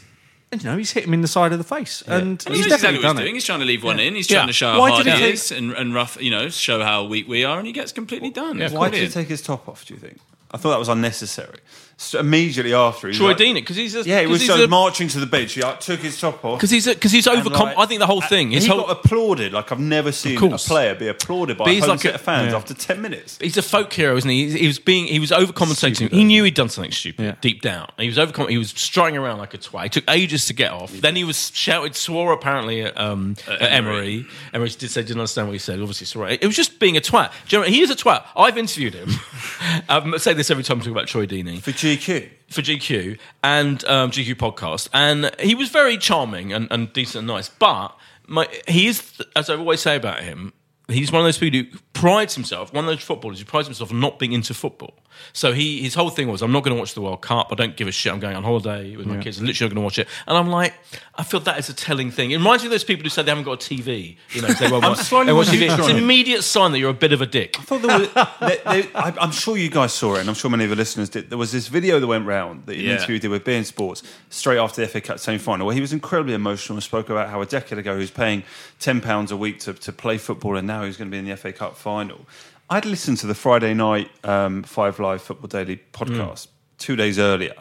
[0.50, 2.64] and you know, he's hit him in the side of the face, and And he's
[2.64, 3.24] he definitely exactly what done he's it.
[3.24, 3.34] doing.
[3.34, 4.14] He's trying to leave one in.
[4.14, 4.36] He's Yeah.
[4.38, 6.82] trying to show Why how hard he he is and, and rough, you know, show
[6.82, 8.60] how weak we are, and he gets completely done.
[8.60, 9.86] It's Why did he take his top off?
[9.86, 10.18] Do you think?
[10.52, 11.58] I thought that was unnecessary.
[11.98, 14.50] So immediately after, he was Troy like- Deeney, because he's a, Yeah, he was he's
[14.50, 15.52] so a- marching to the bench.
[15.52, 16.58] He like, took his top off.
[16.58, 17.68] Because he's because he's And, overcome.
[17.68, 18.50] like, I think the whole thing.
[18.50, 21.70] His he whole, got applauded like I've never seen a player be applauded by But
[21.70, 22.56] a he's home like set a- of fans yeah.
[22.56, 23.38] after ten minutes.
[23.40, 24.50] He's a folk hero, isn't he?
[24.50, 25.94] He- He was being, he was overcompensating.
[25.96, 27.34] Stupid, he knew he'd done something stupid Yeah.
[27.40, 27.88] deep down.
[27.98, 29.86] He was overcom- He was strutting around like a twat.
[29.86, 30.90] It took ages to get off.
[30.92, 34.26] Then he was shouted, swore apparently at, um, at Emery.
[34.52, 35.78] Emery did say didn't understand what he said.
[35.78, 36.28] Obviously, swore.
[36.28, 37.30] It was just being a twat.
[37.48, 38.24] Do you know, he is a twat.
[38.36, 39.10] I've interviewed him.
[39.88, 43.16] um, I say this every time I talk about Troy Deeney For GQ, for GQ
[43.44, 47.48] and um, GQ podcast, and he was very charming and, and decent and nice.
[47.48, 50.52] But my, he is, as I always say about him,
[50.88, 53.90] he's one of those people who prides himself, one of those footballers who prides himself
[53.92, 54.94] on not being into football.
[55.34, 57.48] So he, his whole thing was, I'm not going to watch the World Cup.
[57.52, 58.10] I don't give a shit.
[58.12, 59.38] I'm going on holiday with my kids.
[59.38, 60.08] I'm literally not going to watch it.
[60.26, 60.72] And I'm like,
[61.14, 62.30] I feel that is a telling thing.
[62.30, 64.16] It reminds me of those people who say they haven't got a TV.
[64.30, 65.78] You know, they won't watch, they watch TV.
[65.78, 67.56] It's an immediate sign that you're a bit of a dick.
[67.60, 68.08] I thought there was.
[68.40, 70.76] they, they, I, I'm sure you guys saw it, and I'm sure many of the
[70.76, 71.28] listeners did.
[71.28, 72.92] There was this video that went round that an Yeah.
[72.94, 75.92] interview did with beIN Sports straight after the FA Cup semi final, where he was
[75.92, 78.42] incredibly emotional and spoke about how a decade ago he was paying
[78.80, 81.26] ten pounds a week to, to play football, and now he's going to be in
[81.26, 82.26] the FA Cup final.
[82.70, 86.46] I'd listened to the Friday night um, Five Live Football Daily podcast
[86.78, 87.54] two days earlier,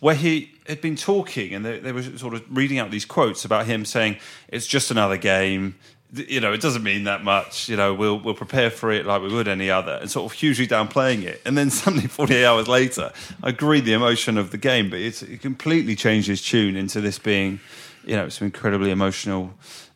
[0.00, 3.44] where he had been talking, and they, they were sort of reading out these quotes
[3.44, 4.16] about him saying,
[4.48, 5.76] "It's just another game."
[6.12, 7.68] You know, it doesn't mean that much.
[7.68, 10.36] You know, we'll we'll prepare for it like we would any other, and sort of
[10.36, 11.40] hugely downplaying it.
[11.44, 15.22] And then suddenly, 48 hours later, I agree the emotion of the game, but it's,
[15.22, 17.60] it completely changed his tune into this being,
[18.04, 19.52] you know, it's an incredibly emotional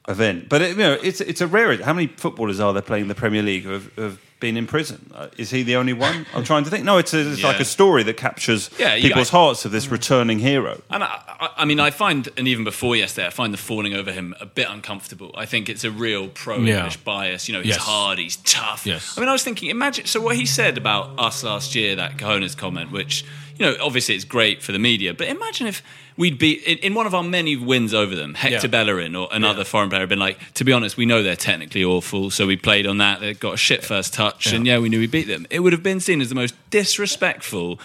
[0.08, 0.48] event.
[0.48, 1.82] But it, you know, it's it's a rarity.
[1.82, 5.10] How many footballers are there playing the Premier League who have, have been in prison?
[5.14, 6.26] Uh, is he the only one?
[6.34, 6.84] I'm trying to think.
[6.84, 9.70] No, it's, a, it's like a story that captures Yeah, you- people's I- hearts of
[9.70, 10.82] this returning hero.
[10.90, 13.94] And I, I, I mean, I find, and even before yesterday, I find the fawning
[13.94, 15.30] over him a bit uncomfortable.
[15.36, 17.02] I think it's a real pro-English Yeah.
[17.04, 17.48] bias.
[17.48, 17.82] You know, he's Yes.
[17.86, 18.84] hard, he's tough.
[18.84, 19.16] Yes.
[19.16, 20.06] I mean, I was thinking, imagine.
[20.06, 23.24] So what he said about us last year, that cojones comment, which
[23.58, 25.82] you know, obviously it's great for the media, but imagine if
[26.16, 28.70] we'd be in, in one of our many wins over them, Hector Yeah.
[28.70, 31.84] Bellerin or another foreign player had been like, to be honest, we know they're technically
[31.84, 33.20] awful, so we played on that.
[33.20, 35.46] They got a shit first touch, and yeah, we knew we beat them.
[35.50, 37.78] It would have been seen as the most disrespectful,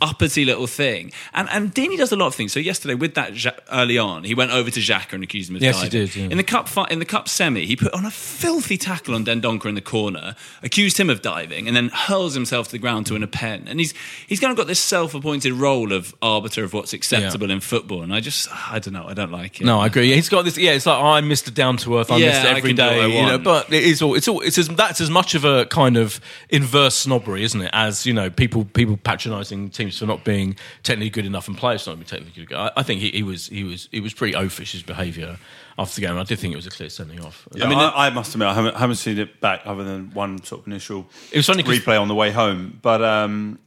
[0.00, 1.10] uppity little thing.
[1.32, 2.52] And and Deeney does a lot of things.
[2.52, 3.32] So yesterday, with that
[3.72, 6.06] early on, he went over to Xhaka and accused him of Yes, he diving.
[6.06, 6.28] did, yeah.
[6.30, 9.66] In the cup in the cup semi, he put on a filthy tackle on Dendoncker
[9.66, 13.14] in the corner, accused him of diving, and then hurls himself to the ground to
[13.14, 13.66] win a pen.
[13.68, 13.94] And he's
[14.26, 18.02] he's kind of got this self-appointed role of arbiter of what's acceptable in football.
[18.02, 19.64] And I just I don't know, I don't like it.
[19.64, 20.14] No, I agree.
[20.14, 20.56] He's got this.
[20.56, 21.52] Yeah, it's like oh, I'm Mr.
[21.52, 22.10] Down to Earth.
[22.10, 22.46] I'm Yeah, Mr.
[22.46, 23.02] I Every can day.
[23.02, 24.14] I You know, but it is all.
[24.14, 24.40] It's all.
[24.40, 27.70] It's as that's as much of a kind of inverse snobbery, isn't it?
[27.72, 31.86] As you know, people people patronising teams for not being technically good enough and players
[31.86, 32.56] not being technically good.
[32.56, 35.36] I, I think he, he was he was he was pretty oafish his behaviour
[35.78, 36.16] after the game.
[36.16, 37.46] I did think it was a clear sending off.
[37.60, 40.42] I mean, I, I must admit, I haven't, haven't seen it back other than one
[40.42, 42.78] sort of initial It was funny 'cause- replay on the way home.
[42.80, 43.58] But um,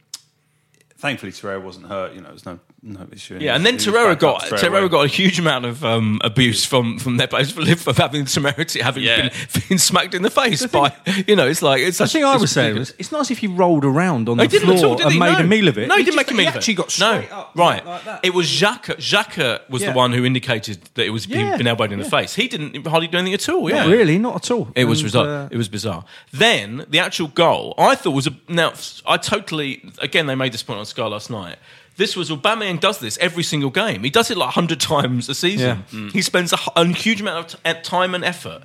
[0.98, 2.14] thankfully, Torreira wasn't hurt.
[2.14, 3.38] You know, there's no no issue.
[3.40, 6.64] Yeah, and then He Torreira got up Torreira got a huge amount of um, abuse
[6.64, 9.28] from from their players for for having temerity, having Yeah.
[9.28, 10.94] been, been smacked in the face by
[11.26, 11.46] you know.
[11.46, 11.98] It's like it's.
[11.98, 14.38] The such- thing I was saying was, it's not as if he rolled around on
[14.38, 15.18] the he didn't floor all, and he?
[15.18, 15.38] made no.
[15.40, 15.88] a meal of it.
[15.88, 17.84] No, he, didn't just- make a meal he actually got no, straight up right.
[17.84, 18.20] like that.
[18.22, 18.96] It was Xhaka.
[18.96, 19.92] Xhaka was Yeah.
[19.92, 22.34] the one who indicated that it was he'd Yeah, been elbowed in the face.
[22.34, 23.68] He didn't hardly do anything at all.
[23.68, 24.68] Yeah, Not really, not at all.
[24.74, 25.26] It was bizarre.
[25.44, 26.04] uh, it was bizarre.
[26.32, 28.72] Then the actual goal, I thought was a now.
[29.06, 31.56] I totally again they made this point on Sky last night.
[32.00, 34.02] This was Aubameyang does this every single game.
[34.02, 35.84] He does it like hundred times a season.
[35.92, 36.08] Yeah.
[36.12, 38.62] He spends a, a huge amount of t- time and effort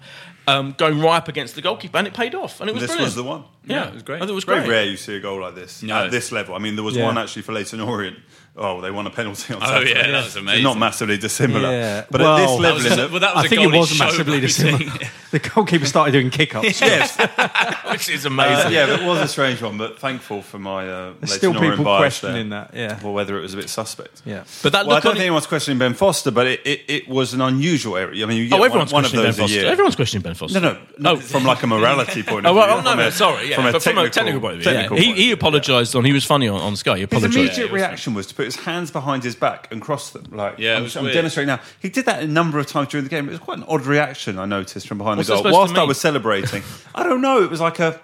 [0.48, 2.62] um, going right up against the goalkeeper, and it paid off.
[2.62, 3.08] And it was This brilliant.
[3.08, 3.44] was the one.
[3.66, 4.18] Yeah, it was great.
[4.18, 4.70] I thought it was It's very great.
[4.76, 6.06] rare you see a goal like this No.
[6.06, 6.56] at this level.
[6.56, 7.04] I mean, there was Yeah.
[7.06, 8.18] one actually for Leyton Orient.
[8.58, 9.92] Oh, they won a penalty on Saturday.
[9.94, 10.64] Oh, yeah, that was It's amazing.
[10.64, 11.70] Not massively dissimilar.
[11.72, 12.06] Yeah.
[12.10, 13.62] But Well, at this that level, was- in the, well, that was I a think
[13.64, 14.94] it was massively dissimilar.
[15.32, 16.80] the goalkeeper started doing kick-ups.
[16.80, 17.18] yes,
[17.92, 18.68] which is amazing.
[18.68, 21.54] Uh, yeah, it was a strange one, but thankful for my uh, There's Leyton still
[21.54, 22.70] people bias questioning there.
[22.72, 22.78] that.
[22.78, 24.22] Yeah, or whether it was a bit suspect.
[24.24, 24.46] yeah.
[24.64, 26.82] But that Well, I look don't think it- anyone's questioning Ben Foster, but it, it,
[26.88, 28.24] it was an unusual area.
[28.24, 29.60] I mean, you get Oh, everyone's one, one of questioning Ben a Foster.
[29.60, 29.70] year.
[29.70, 30.62] Everyone's questioning Ben Foster.
[30.62, 31.12] No, no, no.
[31.12, 31.16] Oh.
[31.18, 32.74] From like a morality point of Oh, view.
[32.74, 33.50] well, no, no, sorry.
[33.50, 35.94] Yeah, from a technical, from a technical point of view, technical he, point he apologised
[35.94, 36.06] on.
[36.06, 37.00] He was funny on, on Sky.
[37.06, 40.26] His immediate reaction was to put his hands behind his back and cross them.
[40.32, 41.60] Like, Yeah, I'm, I'm demonstrating now.
[41.80, 43.28] He did that a number of times during the game.
[43.28, 45.52] It was quite an odd reaction I noticed from behind What's the goal.
[45.52, 46.64] Whilst I was celebrating,
[46.96, 47.44] I don't know.
[47.44, 48.00] It was like a.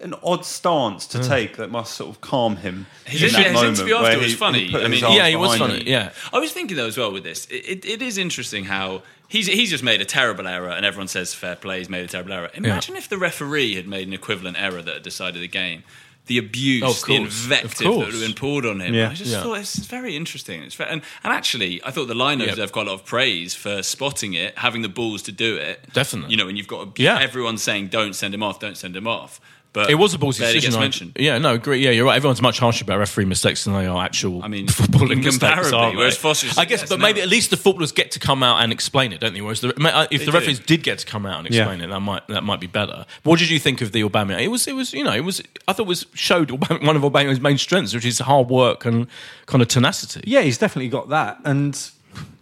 [0.00, 1.26] an odd stance to mm.
[1.26, 2.86] take that must sort of calm him.
[3.04, 4.70] His, in that his moment interview where after was he funny.
[4.70, 5.80] put I mean, Yeah, he was funny.
[5.80, 5.86] him.
[5.88, 6.12] Yeah.
[6.32, 7.46] I was thinking though as well with this.
[7.46, 11.08] It, it, it is interesting how he's he's just made a terrible error, and everyone
[11.08, 11.78] says fair play.
[11.78, 12.50] He's made a terrible error.
[12.54, 15.84] Imagine if the referee had made an equivalent error that had decided the game.
[16.28, 18.94] The abuse, Oh, the invective that would have been poured on him.
[18.94, 19.10] Yeah.
[19.10, 19.42] I just Yeah.
[19.42, 20.62] thought it's very interesting.
[20.62, 22.46] It's very, and, and actually, I thought the line Yeah.
[22.50, 25.86] deserved quite a lot of praise for spotting it, having the balls to do it.
[25.92, 26.30] Definitely.
[26.30, 27.18] you know, and you've got Yeah.
[27.18, 29.40] everyone saying don't send him off, don't send him off.
[29.74, 30.70] But It was a ballsy decision.
[30.70, 31.12] Gets I- mentioned.
[31.18, 31.84] Yeah, no, agree.
[31.84, 32.16] Yeah, you're right.
[32.16, 34.42] Everyone's much harsher about referee mistakes than they are actual.
[34.42, 35.34] I mean, footballing mistakes.
[35.36, 37.02] incomparably, aren't whereas Foster's- I guess, yes, but no.
[37.02, 39.42] maybe at least the footballers get to come out and explain it, don't they?
[39.42, 40.38] Whereas the, uh, if They the do.
[40.38, 41.62] referees did get to come out and Yeah.
[41.62, 43.04] explain it, that might that might be better.
[43.24, 44.40] What did you think of the Aubameyang?
[44.42, 47.02] It was it was you know it was I thought it was showed one of
[47.02, 49.06] Aubameyang's main strengths, which is hard work and
[49.46, 50.22] kind of tenacity.
[50.26, 51.74] Yeah, he's definitely got that, and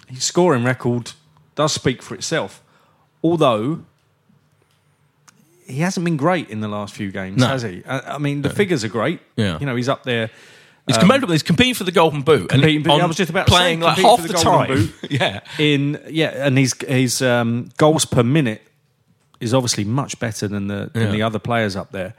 [0.09, 1.11] his scoring record
[1.57, 2.63] does speak for itself.
[3.25, 3.81] Although
[5.67, 7.49] he hasn't been great in the last few games, No.
[7.49, 7.83] has he?
[7.87, 9.21] I, I mean, the figures are great.
[9.37, 9.59] Yeah.
[9.59, 10.31] you know, he's up there.
[10.87, 11.11] He's Um.
[11.29, 13.99] He's competing for the Golden Boot, and Competing I was just about say, playing like
[13.99, 14.95] half the, the Golden time.
[15.11, 18.63] yeah, in yeah, and his his um, goals per minute
[19.41, 21.11] is obviously much better than the than Yeah.
[21.11, 22.15] the other players up there.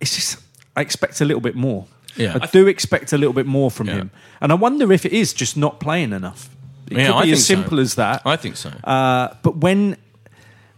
[0.00, 0.38] It's just
[0.74, 1.86] I expect a little bit more.
[2.16, 2.36] Yeah.
[2.40, 3.94] I do expect a little bit more from Yeah.
[3.94, 4.10] him,
[4.40, 6.48] and I wonder if it is just not playing enough.
[6.90, 7.54] It Yeah, could I be as so.
[7.54, 8.22] simple as that.
[8.26, 8.70] I think so.
[8.82, 9.96] Uh, but when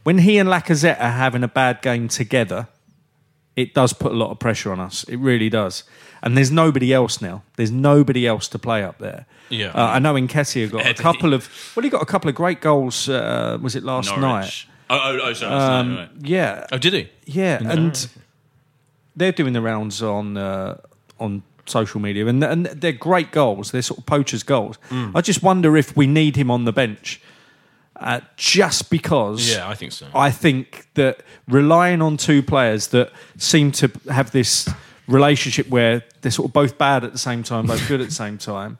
[0.06, 2.68] when he and Lacazette are having a bad game together,
[3.56, 5.02] it does put a lot of pressure on us.
[5.08, 5.82] It really does.
[6.22, 7.42] And there's nobody else now.
[7.56, 9.26] There's nobody else to play up there.
[9.48, 9.72] Yeah.
[9.74, 11.50] Uh, I know Nketiah got a couple of.
[11.74, 13.08] Well, he got a couple of great goals.
[13.08, 14.66] Uh, was it last night?
[14.88, 15.52] Oh, oh, oh, sorry.
[15.52, 16.10] Um, night, right.
[16.22, 16.66] Yeah.
[16.70, 17.08] oh, did he?
[17.24, 18.08] Yeah, and
[19.16, 20.78] they're doing the rounds on uh,
[21.18, 23.72] on social media, and, and they're great goals.
[23.72, 24.78] They're sort of poachers' goals.
[24.90, 25.16] Mm.
[25.16, 27.20] I just wonder if we need him on the bench,
[28.00, 29.50] uh, just because.
[29.50, 30.06] Yeah, I think so.
[30.14, 34.68] I think that relying on two players that seem to have this
[35.06, 38.14] relationship where they're sort of both bad at the same time, both good at the
[38.14, 38.76] same time,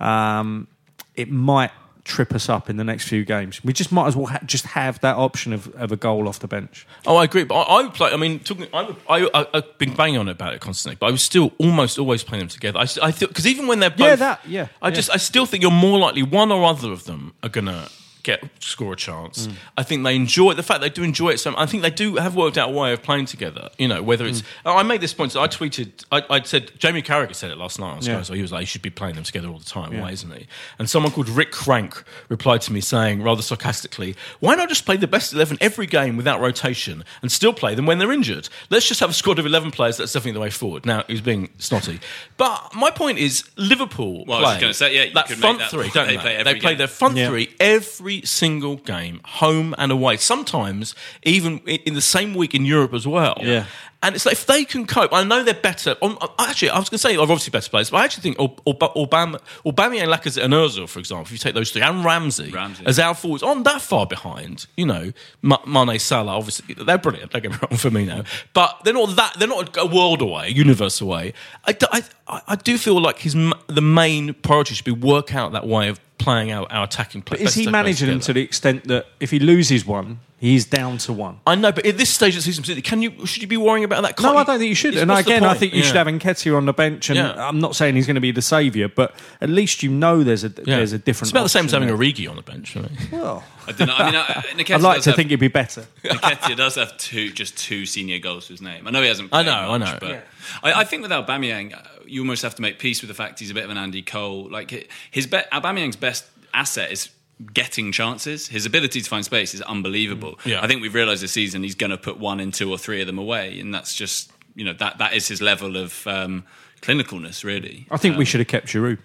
[0.00, 0.66] um,
[1.14, 1.70] it might
[2.04, 3.62] trip us up in the next few games.
[3.64, 6.40] We just might as well ha- just have that option of, of a goal off
[6.40, 6.84] the bench.
[7.06, 7.44] Oh, I agree.
[7.44, 8.10] But I, I would play.
[8.10, 11.06] I mean, talking, I, would, I, I, I've been banging on about it constantly, but
[11.06, 12.80] I was still almost always playing them together.
[12.80, 14.94] I, I because even when they're both, Yeah, that- yeah, I yeah.
[14.94, 17.88] just, I still think you're more likely one or other of them are gonna
[18.22, 19.46] get score a chance.
[19.46, 19.52] Mm.
[19.76, 20.54] I think they enjoy it.
[20.54, 21.38] the fact they do enjoy it.
[21.40, 23.70] So I think they do have worked out a way of playing together.
[23.78, 24.46] You know, whether it's Mm.
[24.78, 25.32] I made this point.
[25.32, 26.04] So I tweeted.
[26.12, 28.12] I, I said Jamie Carragher said it last night on Sky.
[28.12, 28.22] Yeah.
[28.22, 30.02] So he was like, "You should be playing them together all the time." Yeah.
[30.02, 30.46] Why isn't he?
[30.78, 34.96] And someone called Rick Crank replied to me saying, rather sarcastically, "Why not just play
[34.96, 38.48] the best eleven every game without rotation and still play them when they're injured?
[38.70, 39.96] Let's just have a squad of eleven players.
[39.96, 42.00] That's definitely the way forward." Now he's being snotty,
[42.36, 44.24] but my point is Liverpool.
[44.26, 46.22] Well, I was play gonna say, yeah, you that front that three, don't They they?
[46.22, 46.78] play every they play game.
[46.78, 47.28] their front Yeah.
[47.28, 50.18] three every single game, home and away.
[50.18, 53.38] Sometimes even in the same week in Europe as well.
[53.40, 53.64] Yeah.
[54.04, 55.94] And it's like if they can cope, I know they're better.
[56.02, 58.40] Um, actually, I was going to say they're obviously better players, but I actually think
[58.40, 62.04] Ob- Ob- Obama, Aubameyang, Lacazette, and Özil, for example, if you take those three, and
[62.04, 62.84] Ramsey, Ramsey.
[62.84, 67.30] as our forwards, on that far behind, you know, Ma- Mane, Salah, obviously they're brilliant.
[67.30, 69.36] Don't get me wrong, Firmino, but they're not that.
[69.38, 71.32] They're not a world away, a universe away.
[71.64, 73.34] I, do- I, I- I do feel like his
[73.68, 77.38] the main priority should be work out that way of playing out our attacking play.
[77.38, 80.98] But is he managing them to the extent that if he loses one, he's down
[80.98, 81.38] to one?
[81.46, 83.84] I know, but at this stage of the season, can you should you be worrying
[83.84, 84.18] about that?
[84.18, 84.96] No, Can't I don't think you should.
[84.98, 87.08] And again, I think you should have Nketiah on the bench.
[87.08, 87.48] And Yeah.
[87.48, 90.44] I'm not saying he's going to be the saviour, but at least you know there's
[90.44, 90.76] a Yeah.
[90.76, 91.28] there's a different.
[91.28, 91.96] It's about the same as having there.
[91.96, 92.74] Origi on the bench.
[92.74, 92.90] Really.
[93.12, 93.94] Well, I don't know.
[93.96, 95.86] I mean, I, I'd like to have- think it'd be better.
[96.04, 98.86] Nketiah does have two, just two senior goals to his name.
[98.86, 99.28] I know he hasn't.
[99.32, 99.96] I Played know, I know.
[100.00, 100.20] But Yeah.
[100.62, 103.38] I, I think with Aubameyang, uh, you almost have to make peace with the fact
[103.38, 104.48] he's a bit of an Andy Cole.
[104.50, 107.08] Like his be- Aubameyang's best asset is
[107.52, 108.48] getting chances.
[108.48, 110.36] His ability to find space is unbelievable.
[110.42, 110.46] Mm.
[110.46, 110.62] Yeah.
[110.62, 113.00] I think we've realised this season he's going to put one in two or three
[113.00, 116.44] of them away, and that's just you know that that is his level of um,
[116.80, 117.44] clinicalness.
[117.44, 118.98] Really, I think we Um, should have kept Giroud,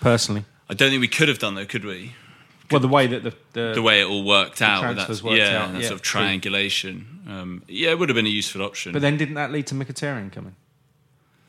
[0.00, 0.44] personally.
[0.68, 2.14] I don't think we could have done though, could we?
[2.70, 5.22] Well, the way that the the, the way it all worked out, with that, transfers
[5.22, 7.06] worked yeah, out, that yeah, sort of triangulation.
[7.28, 8.92] Um, yeah, it would have been a useful option.
[8.92, 10.56] But then didn't that lead to Mkhitaryan coming?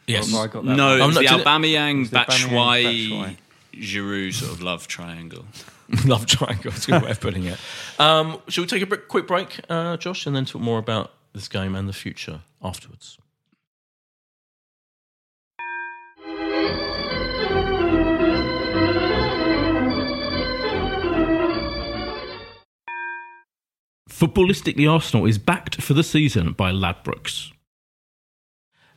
[0.06, 0.34] Yes.
[0.36, 1.00] I got that no, wrong?
[1.00, 3.38] it was I'm the not- did it- Aubameyang, was the Aubameyang, Batshuayi,
[3.76, 5.46] Giroud sort of love triangle.
[6.06, 6.72] Love triangle.
[6.72, 7.60] That's a good way of putting it.
[8.00, 11.48] Um, shall we take a quick break, uh, Josh, and then talk more about this
[11.48, 13.18] game and the future afterwards?
[24.10, 27.53] Footballistically Arsenal is backed for the season by Ladbrokes.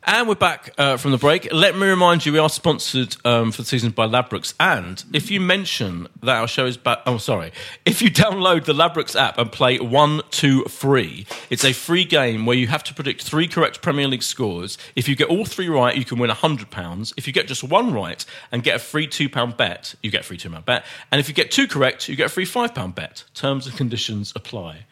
[0.09, 1.51] And we're back uh, from the break.
[1.51, 4.53] Let me remind you, we are sponsored um, for the season by Ladbrokes.
[4.57, 7.51] And if you mention that our show is back, oh, sorry.
[7.85, 11.73] If you download the Ladbrokes app and play one, two, one, two, three, it's a
[11.73, 14.77] free game where you have to predict three correct Premier League scores.
[14.95, 17.13] If you get all three right, you can win £100.
[17.17, 20.23] If you get just one right and get a free £2 bet, you get a
[20.23, 20.85] free £2 bet.
[21.11, 23.25] And if you get two correct, you get a free £5 bet.
[23.33, 24.85] Terms and conditions apply.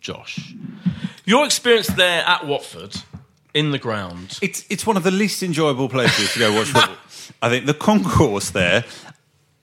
[0.00, 0.54] Josh,
[1.26, 2.94] your experience there at Watford
[3.54, 4.38] in the ground.
[4.42, 6.96] It's it's one of the least enjoyable places to go watch football.
[7.40, 8.84] I think the concourse there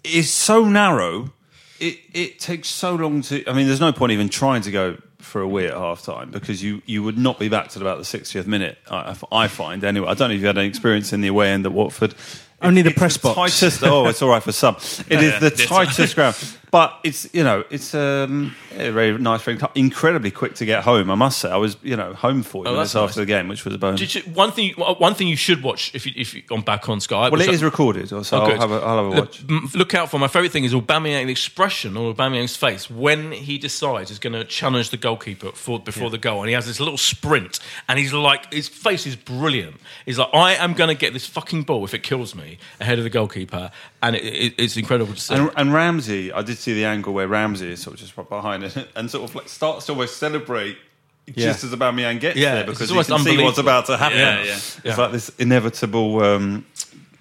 [0.04, 1.34] is so narrow.
[1.80, 3.46] It it takes so long to.
[3.48, 6.32] I mean, there's no point even trying to go for a wee at half time
[6.32, 8.78] because you, you would not be back till about the 60th minute.
[8.90, 10.08] I, I find anyway.
[10.08, 12.16] I don't know if you had any experience in the away end at Watford.
[12.62, 13.36] Only the It's press box.
[13.36, 14.76] Tightest, oh, it's all right for some.
[15.10, 16.36] It is the tightest ground,
[16.72, 21.12] but it's you know it's um, a very nice, very incredibly quick to get home.
[21.12, 23.48] I must say, I was you know home forty Oh, minutes that's after the game,
[23.50, 24.00] which was a bonus.
[24.00, 26.88] Did you, one thing, one thing you should watch if you, if you, on back
[26.90, 27.30] on Sky.
[27.30, 29.44] well, it I- is recorded, so Oh, I'll, have a, I'll have a watch.
[29.50, 31.26] m- look out for my favourite thing is Aubameyang.
[31.26, 35.80] The expression on Aubameyang's face when he decides he's going to challenge the goalkeeper for,
[35.80, 39.16] before the goal, and he has this little sprint, and he's like, his face is
[39.18, 39.76] brilliant.
[40.06, 42.98] He's like, I am going to get this fucking ball if it kills me ahead
[42.98, 45.36] of the goalkeeper, and it, it, it's incredible to see.
[45.36, 48.64] And, and Ramsey, I did see the angle where Ramsey is sort of just behind
[48.64, 50.78] it and sort of like starts to almost celebrate
[51.36, 54.18] just as Aubameyang gets Yeah, there because he almost can see what's about to happen.
[54.18, 54.54] Yeah, yeah.
[54.56, 54.96] It's Yeah.
[54.98, 56.66] like this inevitable, um,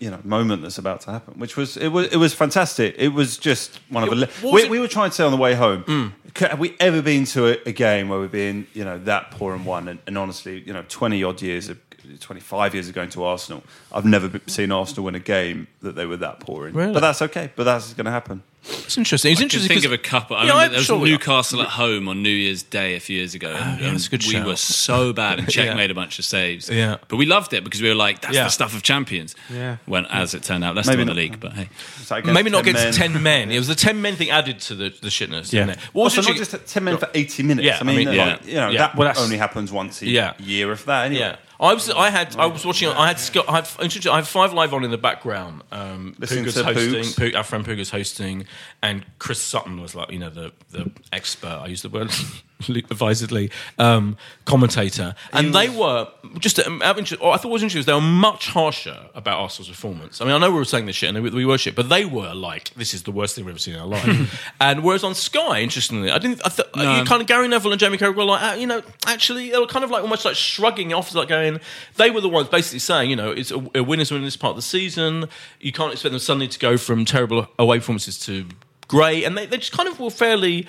[0.01, 2.95] you know, moment that's about to happen, which was it was it was fantastic.
[2.99, 4.27] It was just one of the.
[4.41, 4.71] What We, Mm.
[4.71, 6.15] we were trying to say on the way home.
[6.37, 9.31] c- Have we ever been to a, a game where we've been, you know, that
[9.33, 9.89] poor and won?
[9.89, 11.79] And, and honestly, you know, twenty odd years of.
[12.19, 16.07] 25 years of going to Arsenal, I've never seen Arsenal win a game that they
[16.07, 16.75] were that poor in.
[16.75, 16.93] Really?
[16.93, 17.53] But that's okay.
[17.55, 18.43] But that's going to happen.
[18.63, 19.33] It's interesting.
[19.33, 19.69] It's I can interesting.
[19.69, 20.37] think 'cause- of a couple.
[20.37, 23.01] I Yeah, remember I'm there was sure Newcastle at home on New Year's Day a
[23.01, 23.55] few years ago.
[23.59, 24.47] Oh, and, yeah, that's a good we shout.
[24.47, 25.75] were so bad, and Cech Yeah.
[25.75, 26.69] made a bunch of saves.
[26.69, 26.99] Yeah.
[27.09, 28.45] but we loved it because we were like, "That's Yeah.
[28.45, 29.77] the stuff of champions." Yeah.
[29.87, 31.41] When, as it turned out, that's Maybe still in the league.
[31.41, 31.69] But hey,
[32.03, 33.13] Is Maybe not 10 against men?
[33.13, 33.51] ten men.
[33.51, 35.53] It was the ten men thing added to the, the shitness.
[35.53, 35.67] Yeah.
[35.67, 35.75] Yeah.
[35.93, 37.65] What was Also, it not you- just 10 men for 80 minutes.
[37.67, 38.79] Yeah, I mean, I mean, like, you know, Yeah.
[38.79, 40.33] that Well, only happens once a Yeah.
[40.39, 41.21] year, if that, anyway.
[41.23, 41.91] Yeah, I was.
[41.91, 42.37] I had.
[42.37, 42.89] I was watching.
[42.89, 43.19] I had.
[43.21, 44.07] Scott- I had.
[44.07, 45.63] I had five live on in the background.
[45.71, 47.37] Um, Listening Puga's to hosting.
[47.37, 48.47] Our friend Puga's hosting,
[48.83, 51.61] and Chris Sutton was like, you know, the the expert.
[51.63, 52.11] I use the word
[52.69, 53.51] advisedly.
[53.79, 56.59] Um, commentator, and they were just.
[56.59, 57.81] Um, out of interest- oh, I thought was interesting.
[57.81, 60.21] was They were much harsher about Arsenal's performance.
[60.21, 61.89] I mean, I know we were saying this shit and we, we were shit, but
[61.89, 64.53] they were like, this is the worst thing we've ever seen in our life.
[64.61, 66.41] and whereas on Sky, interestingly, I didn't.
[66.45, 68.83] I thought you kind of Gary Neville and Jamie Carragher were like, ah, you know,
[69.07, 71.61] actually, they were kind of like almost like shrugging off, like going.
[71.97, 74.37] They were the ones basically saying, you know, it's a, a winner's win in this
[74.37, 75.29] part of the season.
[75.61, 78.47] You can't expect them suddenly to go from terrible away performances to
[78.89, 80.67] great, and they, they just kind of were fairly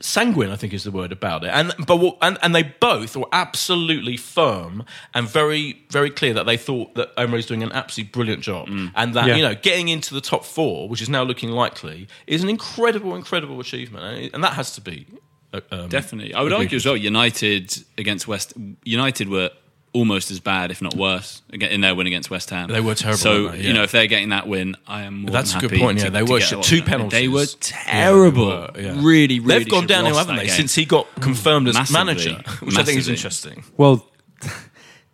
[0.00, 0.50] sanguine.
[0.50, 1.50] I think is the word about it.
[1.52, 6.44] And but what, and and they both were absolutely firm and very very clear that
[6.46, 9.36] they thought that Emery's doing an absolutely brilliant job, and that Yeah.
[9.36, 13.14] you know getting into the top four, which is now looking likely, is an incredible
[13.16, 15.06] incredible achievement, and, and that has to be.
[15.54, 16.96] uh, Um, definitely, I would agreed argue as well.
[16.96, 18.52] United against West.
[18.84, 19.50] United were
[19.96, 22.68] almost as bad, if not worse, in their win against West Ham.
[22.68, 23.58] They were terrible, So weren't?
[23.60, 23.68] Yeah.
[23.68, 25.22] you know, if they're getting that win, I am.
[25.22, 25.98] More That's than a good happy point.
[25.98, 27.18] Yeah, to- they to were get two penalties.
[27.18, 28.46] They were Yeah, terrible.
[28.46, 29.00] they were, yeah.
[29.02, 29.58] Really, really.
[29.64, 30.46] They've gone downhill, haven't they?
[30.46, 30.54] game.
[30.56, 31.22] Since he got mm.
[31.22, 32.04] confirmed as Massively.
[32.04, 33.64] manager, which I think is interesting.
[33.76, 34.06] Well,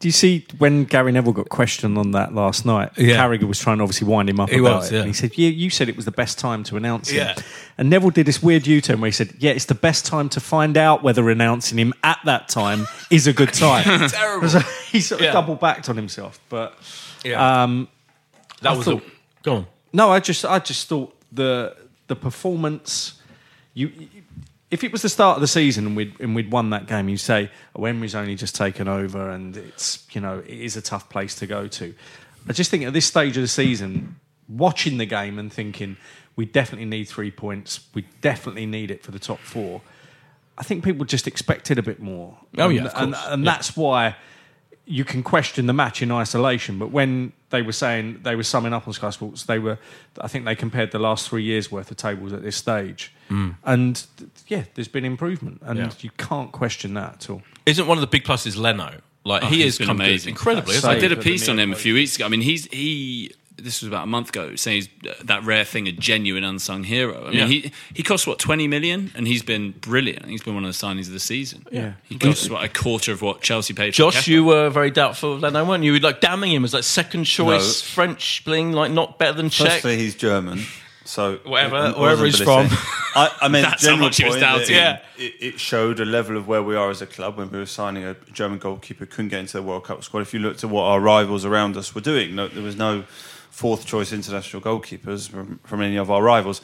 [0.02, 2.90] do you see when Gary Neville got questioned on that last night?
[2.98, 3.16] Yeah.
[3.16, 4.94] Carragher was trying to obviously wind him up He about was, it.
[4.94, 5.00] yeah.
[5.02, 7.34] And he said, "Yeah, you said it was the best time to announce him." Yeah.
[7.78, 10.40] And Neville did this weird U-turn where he said, "Yeah, it's the best time to
[10.40, 14.48] find out whether announcing him at that time is a good time." Terrible.
[14.48, 14.58] So
[14.90, 15.32] he sort of Yeah.
[15.32, 16.74] double backed on himself, but.
[17.24, 17.86] Yeah, Um,
[18.62, 18.84] that I was.
[18.84, 19.66] thought- a, go on.
[19.92, 21.76] No, I just I just thought the
[22.08, 23.20] the performance.
[23.74, 23.90] You,
[24.72, 27.08] if it was the start of the season and we'd and we'd won that game,
[27.08, 30.82] you say, "Oh, Emery's only just taken over, and it's you know it is a
[30.82, 31.94] tough place to go to."
[32.48, 34.16] I just think at this stage of the season,
[34.48, 35.96] watching the game and thinking
[36.34, 39.82] we definitely need three points, we definitely need it for the top four.
[40.58, 42.38] I think people just expected a bit more.
[42.58, 43.52] Oh, and, yeah, of and, and Yeah.
[43.52, 44.16] that's why
[44.98, 48.72] you can question the match in isolation, but when they were saying they were summing
[48.74, 49.78] up on Sky Sports, they were,
[50.20, 53.12] I think they compared the last three years worth of tables at this stage,
[53.64, 55.82] and th- yeah, there's been improvement, and Mm.
[55.84, 55.90] Yeah.
[56.00, 57.42] you can't question that at all.
[57.64, 59.00] Isn't one of the big pluses Leno?
[59.24, 60.30] Like Oh, he he's is been come amazing.
[60.30, 60.76] incredibly.
[60.84, 62.24] I did a piece on him a neo few weeks ago.
[62.26, 63.32] I mean, he's he.
[63.56, 66.84] This was about a month ago, saying he's uh, that rare thing, a genuine unsung
[66.84, 67.26] hero.
[67.26, 67.46] I mean, Yeah.
[67.46, 70.26] he he costs what twenty million, and he's been brilliant.
[70.26, 71.64] He's been one of the signings of the season.
[71.70, 71.92] Yeah.
[72.08, 73.92] he costs what a quarter of what Chelsea paid.
[73.92, 74.28] for Josh, Kepa.
[74.28, 75.92] you were very doubtful of Leno, weren't you?
[75.92, 79.48] You were like damning him as like second choice French bling, like not better than
[79.50, 79.68] Cech.
[79.68, 80.60] Firstly, he's German.
[81.04, 82.68] So Whatever, it- it wherever he's from.
[83.14, 84.76] I, I mean, That's how much he was doubting.
[84.76, 87.58] It, it, it showed a level of where we are as a club when we
[87.58, 90.20] were signing a German goalkeeper couldn't get into the World Cup squad.
[90.20, 93.04] If you looked at what our rivals around us were doing, no, there was no
[93.52, 96.62] fourth choice international goalkeepers from, from any of our rivals.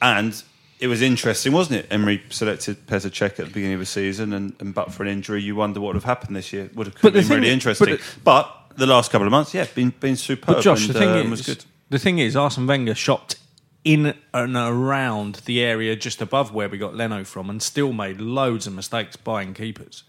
[0.00, 0.40] And
[0.78, 1.86] it was interesting, wasn't it?
[1.90, 5.08] Emery selected Petr Cech at the beginning of the season, and, and but for an
[5.08, 6.70] injury, you wonder what would have happened this year.
[6.74, 7.98] Would have been really interesting.
[8.22, 10.54] but But, the last couple of months, yeah, been been superb.
[10.54, 11.64] But Josh, and, the thing uh, is, was good.
[11.90, 13.36] the thing is, Arsene Wenger shopped
[13.82, 18.20] in and around the area just above where we got Leno from, and still made
[18.20, 20.04] loads of mistakes buying keepers,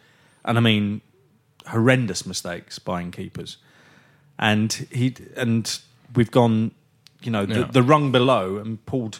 [0.46, 1.02] and I mean
[1.66, 3.58] horrendous mistakes buying keepers.
[4.38, 5.80] And he and
[6.16, 6.72] we've gone,
[7.22, 7.66] you know, the, Yeah.
[7.72, 9.20] the rung below and pulled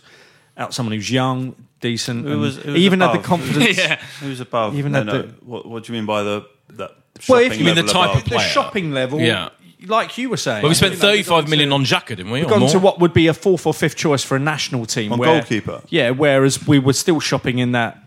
[0.58, 3.78] out someone who's young, decent, Who was, who was even had the confidence.
[3.78, 4.00] Yeah.
[4.20, 4.76] Who's above?
[4.76, 5.22] Even no, at no.
[5.22, 6.92] the- what, what do you mean by the that?
[7.28, 8.24] Well, if you mean the type above?
[8.24, 9.50] of the shopping level, Yeah.
[9.88, 10.64] like you were saying.
[10.64, 12.40] Well, we spent you know, 35 million to- on Xhaka, didn't we?
[12.42, 12.70] We've gone more?
[12.70, 15.12] to what would be a fourth or fifth choice for a national team.
[15.14, 15.82] On where, goalkeeper?
[15.90, 17.98] Yeah, whereas we were still shopping in that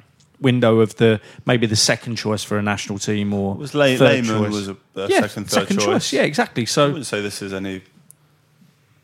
[0.40, 4.24] window of the maybe the second choice for a national team or Was Lay- third
[4.24, 4.52] Lehmann choice.
[4.52, 6.12] was a- a yeah, second, third choice.
[6.12, 6.66] Yeah, exactly.
[6.66, 7.82] So I wouldn't say this is any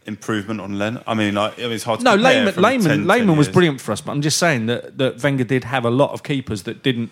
[0.09, 1.01] improvement on Len.
[1.07, 3.07] I mean, like, I mean, it's hard to no, compare Lehmann, from Lehmann, 10, 10
[3.07, 3.55] Lehmann was years.
[3.55, 6.23] brilliant for us, but I'm just saying that that Wenger did have a lot of
[6.25, 7.11] keepers that didn't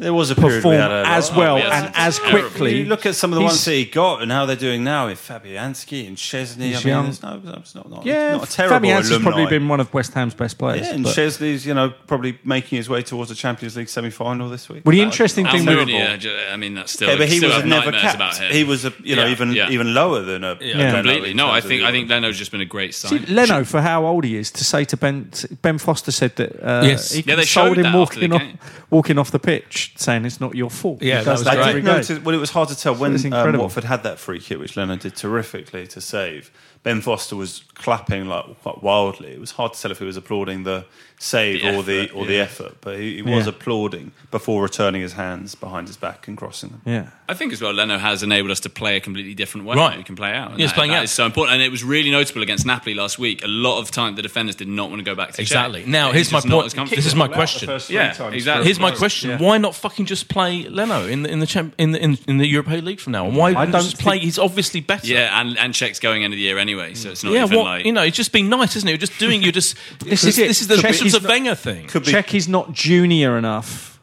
[0.00, 2.48] There was a period we perform had a- as well we had and as terrible-
[2.50, 2.78] quickly.
[2.78, 4.82] You look at some of the He's- ones that he got and how they're doing
[4.82, 6.70] now with Fabianski and Szczesny.
[6.70, 7.04] I mean, young.
[7.04, 9.30] there's no, it's not, not, yeah, not a terrible Fabianski's alumni.
[9.30, 10.86] probably been one of West Ham's best players.
[10.86, 14.48] yeah, and but- Szczesny's, you know, probably making his way towards the Champions League semi-final
[14.48, 14.82] this week.
[14.84, 17.08] Well, the interesting Al thing Mooney, with I mean, that's still.
[17.10, 18.38] Okay, but he still was have never capped.
[18.38, 19.70] He was, a, you know, Yeah, even yeah.
[19.70, 20.92] even lower than a Yeah.
[20.92, 21.34] completely.
[21.34, 23.24] No, I think I think Leno's just been a great See, sign.
[23.28, 25.30] Leno, for how old he is, to say to Ben,
[25.62, 27.12] Ben Foster said that uh, Yes.
[27.12, 28.42] he Yeah, they showed him that after the walking off,
[28.90, 31.02] walking off the pitch, saying it's not your fault.
[31.02, 31.68] Yeah, that was I great.
[31.68, 31.96] every did game.
[31.96, 32.18] notice.
[32.20, 33.64] Well, it was hard to tell when It's um, incredible.
[33.64, 36.50] Watford had that free kick, which Leno did terrifically to save.
[36.82, 39.32] Ben Foster was clapping like quite wildly.
[39.32, 40.86] It was hard to tell if he was applauding the
[41.22, 42.40] save The or the effort, or the yeah.
[42.42, 43.50] effort, but he, he was Yeah.
[43.50, 46.80] applauding before returning his hands behind his back and crossing them.
[46.86, 47.06] Yeah.
[47.28, 49.76] I think as well, Leno has enabled us to play a completely different way.
[49.76, 49.98] Right.
[49.98, 50.52] We can play out.
[50.52, 51.04] And Yeah, it's that- playing that out.
[51.04, 51.54] is so important.
[51.56, 53.44] And it was really notable against Napoli last week.
[53.44, 55.82] A lot of time the defenders did not want to go back to Exactly.
[55.82, 55.86] Cech.
[55.86, 56.74] Now, here's my point.
[56.90, 57.68] This is my question.
[57.90, 58.64] Yeah, exactly.
[58.64, 61.92] Here's my question: Why not fucking just play Leno in the in the champ, in
[61.92, 63.34] the in, in the European League from now on?
[63.34, 64.18] Why I don't don't just play?
[64.18, 65.06] He's obviously better.
[65.06, 67.44] Yeah, and and Cech's going end of the year anyway, so it's not yeah.
[67.44, 68.92] even What like you know, it's just being nice, isn't it?
[68.92, 69.42] You're just doing.
[69.42, 69.76] You're just.
[70.00, 70.76] This this, is this is the
[71.10, 71.86] Cech this is was a not- Wenger thing.
[71.88, 74.00] Could be Cech is not junior enough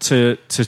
[0.00, 0.66] to to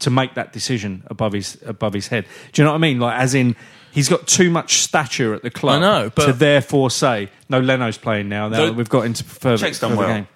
[0.00, 2.26] to make that decision above his above his head.
[2.52, 2.98] Do you know what I mean?
[3.00, 3.56] Like, as in.
[3.94, 7.60] He's got too much stature at the club I know, but- to therefore say, no,
[7.60, 8.48] Leno's playing now.
[8.48, 10.28] Now The- that we've got into further, Cech's done further well game.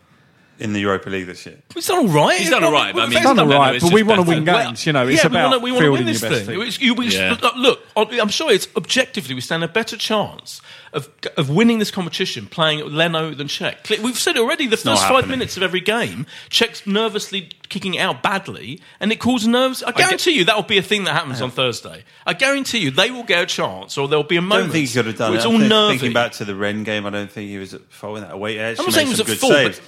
[0.58, 1.58] In the Europa League this year.
[1.74, 2.38] He's done all right.
[2.38, 4.02] He's done all right, but I mean- He's done all Leno right, is but we
[4.02, 4.86] want to win games.
[4.86, 6.30] You know, it's yeah, about we want to, we want to fielding win this your
[6.30, 6.60] best thing.
[6.78, 6.86] team.
[6.88, 7.36] You- we- Yeah.
[7.56, 10.60] Look, I'm sure it's objectively we stand a better chance
[10.94, 14.00] of of winning this competition playing Leno than Cech.
[14.02, 15.30] We've said already the not first five happening.
[15.40, 19.82] minutes of every game, Cech's nervously kicking out badly, and it causes nerves.
[19.82, 22.04] I guarantee you that will be a thing that happens on Thursday.
[22.26, 24.54] I guarantee you they will get a chance, or there'll be a moment.
[24.54, 25.36] I don't think he could have done where it.
[25.40, 25.98] It's all think- nervy.
[25.98, 28.32] Thinking back to the Rennes game, I don't think he was at fault in that
[28.32, 28.58] away.
[28.58, 29.80] Actually I'm not saying made he was some at good fault, saves.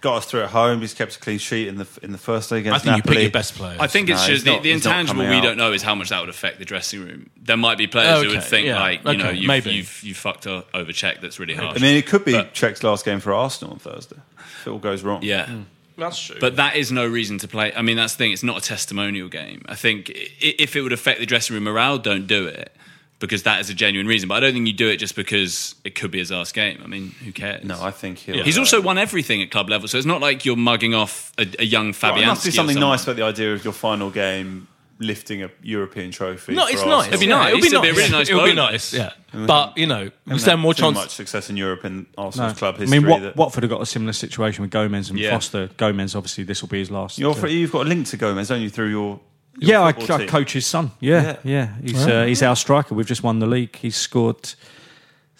[0.00, 0.80] Got us through at home.
[0.80, 3.02] He's kept a clean sheet in the in the first day I against think you
[3.02, 3.78] pick your best players.
[3.80, 5.42] I think it's No, just he's the, not- the he's not intangible coming we out.
[5.42, 7.28] don't know is how much that would affect the dressing room.
[7.36, 9.70] There might be players who Okay, would think yeah, like you know you've, maybe.
[9.72, 11.20] you've you've fucked o- over Cech.
[11.20, 11.76] That's really harsh.
[11.78, 14.16] I mean, it could be But- Cech's last game for Arsenal on Thursday.
[14.38, 15.22] If it all goes wrong.
[15.22, 15.46] yeah.
[15.46, 15.62] Hmm.
[15.98, 16.36] that's true.
[16.40, 17.72] But that is no reason to play.
[17.74, 18.32] I mean, that's the thing.
[18.32, 19.62] It's not a testimonial game.
[19.68, 22.74] I think i- if it would affect the dressing room morale, don't do it
[23.20, 24.28] because that is a genuine reason.
[24.28, 26.80] But I don't think you do it just because it could be his last game.
[26.82, 27.62] I mean, who cares?
[27.64, 28.42] No, I think he'll.
[28.42, 31.32] He's uh, also won everything at club level, so it's not like you're mugging off
[31.38, 32.12] a, a young Fabianski.
[32.14, 34.66] Well, it must be something nice about the idea of your final game
[35.02, 36.54] lifting a European trophy.
[36.54, 37.08] no, it's nice.
[37.08, 37.54] It'd be nice.
[37.54, 37.96] It'll be It'd be a nice.
[37.96, 38.92] really nice It'll be nice.
[38.92, 40.94] Yeah, but you know, we stand more Too chance.
[40.94, 42.24] much success in Europe in No.
[42.24, 43.00] Arsenal's club I history.
[43.00, 45.30] mean, Wat- that- Watford have got a similar situation with Gomez and Yeah.
[45.30, 45.68] Foster.
[45.78, 47.18] Gomez, obviously, this will be his last.
[47.18, 49.20] You're uh, fr- you've got a link to Gomez, don't you, through your.
[49.58, 50.92] Your yeah, I, I coach his son.
[51.00, 51.36] Yeah, yeah.
[51.44, 51.74] Yeah.
[51.82, 52.94] He's uh, he's our striker.
[52.94, 53.76] We've just won the league.
[53.76, 54.54] He's scored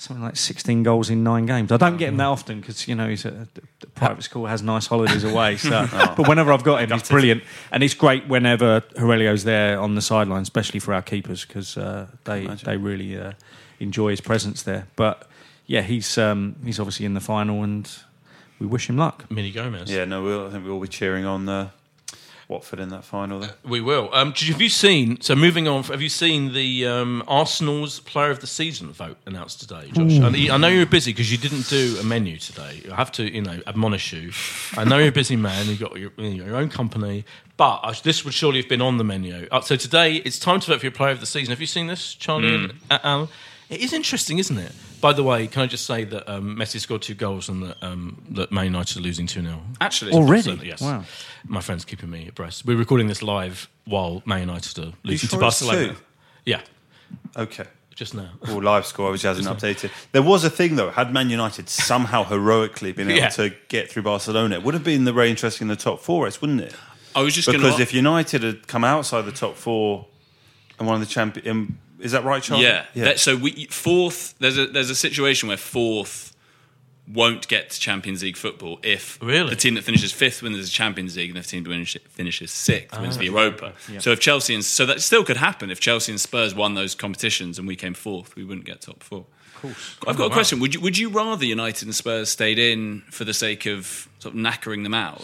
[0.01, 1.71] something like 16 goals in nine games.
[1.71, 3.49] I don't get him that often because you know he's at a,
[3.83, 5.59] a private school, has nice holidays away.
[5.59, 5.87] So,
[6.17, 10.03] but whenever I've got him, he's brilliant, and it's great whenever Aurelio's there on the
[10.03, 13.33] sideline, especially for our keepers because uh, they they really uh,
[13.79, 14.87] enjoy his presence there.
[14.97, 15.29] But
[15.67, 17.89] yeah, he's um, he's obviously in the final, and
[18.59, 19.31] we wish him luck.
[19.31, 19.91] Mini Gomez.
[19.91, 21.71] Yeah, no, we'll, I think we'll be cheering on uh,
[22.51, 23.41] Watford in that final.
[23.41, 23.55] There.
[23.65, 24.11] We will.
[24.13, 25.21] Um, have you seen?
[25.21, 29.61] So moving on, have you seen the um, Arsenal's Player of the Season vote announced
[29.61, 30.19] today, Josh?
[30.19, 32.83] And I know you're busy because you didn't do a menu today.
[32.91, 34.33] I have to, you know, admonish you.
[34.77, 35.67] I know you're a busy man.
[35.69, 37.25] You've got your, you know, your own company,
[37.57, 39.47] but I, this would surely have been on the menu.
[39.51, 41.51] Uh, so today it's time to vote for your Player of the Season.
[41.51, 43.29] Have you seen this, Charlie and uh, Alan?
[43.71, 44.73] It is interesting, isn't it?
[45.01, 47.83] By the way, can I just say that um, Messi scored two goals and that,
[47.83, 49.63] um, that Man United are losing 2 0.
[49.81, 50.61] Actually, Already?
[50.65, 50.81] Yes.
[50.81, 51.05] Wow.
[51.47, 52.67] My friend's keeping me abreast.
[52.67, 55.97] We're recording this live while Man United are losing sure to Barcelona.
[56.45, 56.63] Yeah,
[57.37, 57.65] Okay.
[57.95, 58.31] just now.
[58.47, 59.91] Well, live score, which hasn't updated.
[60.11, 60.91] There was a thing though.
[60.91, 63.29] Had Man United somehow heroically been able Yeah.
[63.31, 66.25] to get through Barcelona, it would have been the very interesting in the top four
[66.25, 66.75] race, wouldn't it?
[67.15, 67.83] I was just going Because to.
[67.83, 70.07] if United had come outside the top four
[70.79, 72.65] and one of the champion, is that right, Charlie?
[72.65, 72.85] Yeah.
[72.95, 74.35] That, so we fourth.
[74.39, 76.35] There's a there's a situation where fourth
[77.13, 79.51] won't get to Champions League football if Really?
[79.51, 83.01] the team that finishes fifth wins the Champions League and the team that finishes sixth
[83.01, 83.73] wins Ah, the Europa.
[83.99, 86.95] So if Chelsea and so that still could happen if Chelsea and Spurs won those
[86.95, 89.25] competitions and we came fourth, we wouldn't get top four.
[89.57, 89.97] Of course.
[90.07, 90.61] I've got a question.
[90.61, 94.35] Would you would you rather United and Spurs stayed in for the sake of sort
[94.35, 95.19] of knackering them out?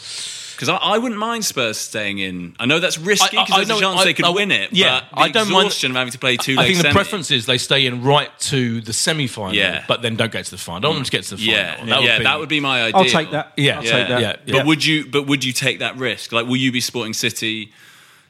[0.55, 2.57] Because I, I wouldn't mind Spurs staying in.
[2.59, 4.30] I know that's risky I- I- because there's I a chance I- they could I-
[4.30, 4.72] win it.
[4.72, 6.82] yeah, but the I don't mind- exhaustion of having to play two I think the
[6.84, 9.84] semi- preference is they stay in right to the semi final, Yeah.
[9.86, 10.78] but then don't get to the final.
[10.78, 11.53] I don't want them to get to the final.
[11.55, 12.97] Yeah, That would yeah, be- that would be my idea.
[12.97, 13.53] I'll take that.
[13.59, 13.76] Yeah.
[13.78, 13.90] I'll Yeah.
[13.92, 14.40] take that.
[14.47, 14.53] Yeah.
[14.57, 15.05] But would you?
[15.05, 16.32] But would you take that risk?
[16.32, 17.70] Like, will you be Sporting City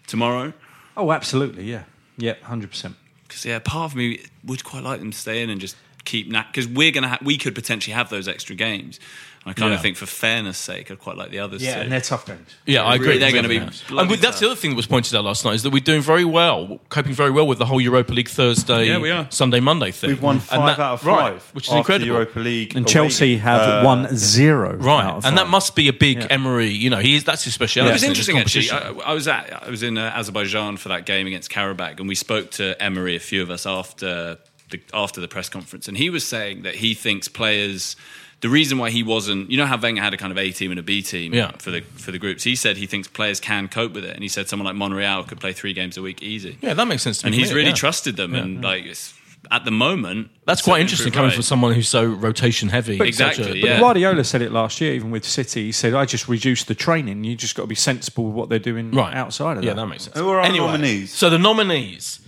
[0.08, 0.52] tomorrow?
[0.96, 1.64] Oh, absolutely.
[1.70, 1.84] Yeah.
[2.18, 2.34] Yeah.
[2.42, 2.96] Hundred percent.
[3.28, 6.28] Because yeah, part of me would quite like them to stay in and just keep
[6.28, 8.98] knack because we're gonna ha- we could potentially have those extra games.
[9.46, 9.76] And I kind Yeah.
[9.76, 11.62] of think for fairness' sake, I'd quite like the others.
[11.62, 11.80] Yeah, to.
[11.82, 12.48] and they're tough games.
[12.66, 13.06] Yeah, I agree.
[13.10, 15.22] Really, they're gonna be And bloody we- that's the other thing that was pointed out
[15.24, 18.12] last night is that we're doing very well, coping very well with the whole Europa
[18.12, 19.28] League Thursday, Yeah, we are.
[19.30, 20.10] Sunday, Monday thing.
[20.10, 22.06] We've won five that- out of right, five, which is after incredible.
[22.14, 22.92] Europa League, And away.
[22.92, 24.74] Chelsea have Uh, won zero.
[24.74, 26.26] Right, out of and that must be a big Yeah.
[26.30, 26.70] Emery.
[26.72, 27.90] You know, he is that's his speciality.
[27.90, 28.68] It was interesting actually.
[28.72, 32.08] I, I was at I was in uh, Azerbaijan for that game against Karabakh, and
[32.08, 34.38] we spoke to Emery, a few of us after
[34.70, 37.94] the after the press conference, and he was saying that he thinks players.
[38.42, 40.70] The reason why he wasn't, you know, how Wenger had a kind of A team
[40.70, 41.52] and a B team Yeah.
[41.58, 42.44] for the for the groups.
[42.44, 45.24] He said he thinks players can cope with it, and he said someone like Monreal
[45.24, 46.58] could play three games a week easy.
[46.60, 47.38] yeah, that makes sense to and me.
[47.38, 47.74] And he's really yeah.
[47.74, 49.14] trusted them, and like it's,
[49.50, 51.34] at the moment, That's quite interesting coming right.
[51.34, 52.98] from someone who's so rotation heavy.
[52.98, 53.78] But such exactly, a- yeah.
[53.80, 55.64] Guardiola said it last year, even with City.
[55.64, 57.24] He said, "I just reduced the training.
[57.24, 59.76] You just got to be sensible with what they're doing Right outside of yeah, that."
[59.80, 60.16] that makes sense.
[60.18, 61.10] Who are our anyway, nominees?
[61.14, 62.20] So the nominees.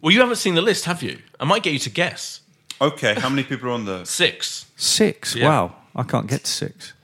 [0.00, 1.18] Well, you haven't seen the list, have you?
[1.38, 2.40] I might get you to guess.
[2.80, 4.64] Okay, how many people are on the Six.
[4.80, 5.34] Six.
[5.36, 5.48] Yeah.
[5.48, 6.94] Wow, I can't get to six.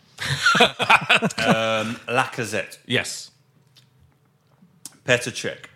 [1.38, 3.30] um, Lacazette, Yes.
[5.04, 5.66] Petr Cech?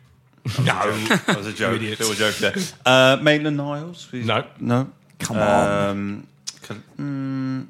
[0.64, 0.90] No,
[1.26, 1.76] that was a joke.
[1.76, 2.01] idiots.
[2.01, 2.55] Little joke there.
[2.86, 4.09] Uh, Maitland Niles?
[4.11, 4.46] He's- No.
[4.59, 4.90] no.
[5.18, 5.68] Come on.
[5.90, 6.26] Um,
[6.62, 7.66] Cal- mm,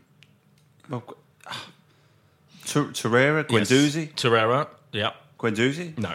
[0.88, 1.02] well,
[1.48, 1.66] ah,
[2.64, 4.12] Ter- Torreira, Guendouzi, Yes.
[4.14, 4.68] Torreira.
[4.92, 5.10] Yeah.
[5.38, 5.98] Guendouzi.
[5.98, 6.14] No.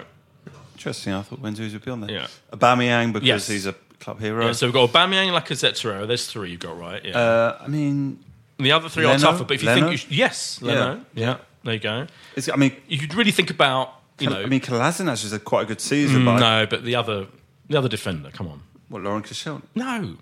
[0.76, 1.14] Interesting.
[1.14, 2.12] I thought Guendouzi would be on there.
[2.12, 2.28] Yeah.
[2.54, 3.48] Aubameyang because Yes.
[3.48, 4.46] he's a club hero.
[4.48, 6.08] Yeah, so we've got Aubameyang, Lacazette, Torreira.
[6.08, 7.04] There's three you got right.
[7.04, 7.18] Yeah.
[7.18, 8.24] uh, I mean,
[8.58, 9.16] the other three Leno?
[9.16, 9.82] are tougher, but if you Leno?
[9.82, 11.02] think you sh- yes, Leno.
[11.14, 11.38] Yeah.
[11.64, 12.08] There you go.
[12.36, 14.40] it's, I mean, You could really think about you know.
[14.42, 17.28] I mean, Kolasinac has had quite a good season, but no, but the other
[17.68, 18.30] the other defender.
[18.32, 18.62] Come on.
[18.90, 19.64] what Laurent Koscielny?
[19.74, 20.18] No.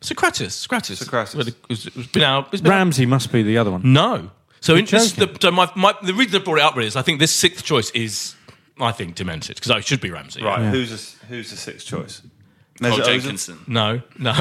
[0.00, 0.66] Sokratis.
[0.66, 1.02] Sokratis.
[1.02, 1.34] Sokratis.
[1.34, 2.52] Well, It's it's been out.
[2.52, 2.76] It's been out.
[2.76, 3.80] Ramsey must be the other one.
[3.92, 4.30] No.
[4.60, 6.96] So, in, this the, so my, my, the reason I brought it up really is
[6.96, 8.34] I think this sixth choice is,
[8.80, 10.42] I think, demented because it should be Ramsey.
[10.42, 10.70] Right.
[10.70, 12.22] Who's a, who's the sixth choice?
[12.82, 13.04] Cole Mesut Ozil?
[13.20, 13.58] Jenkinson.
[13.66, 14.32] No, no.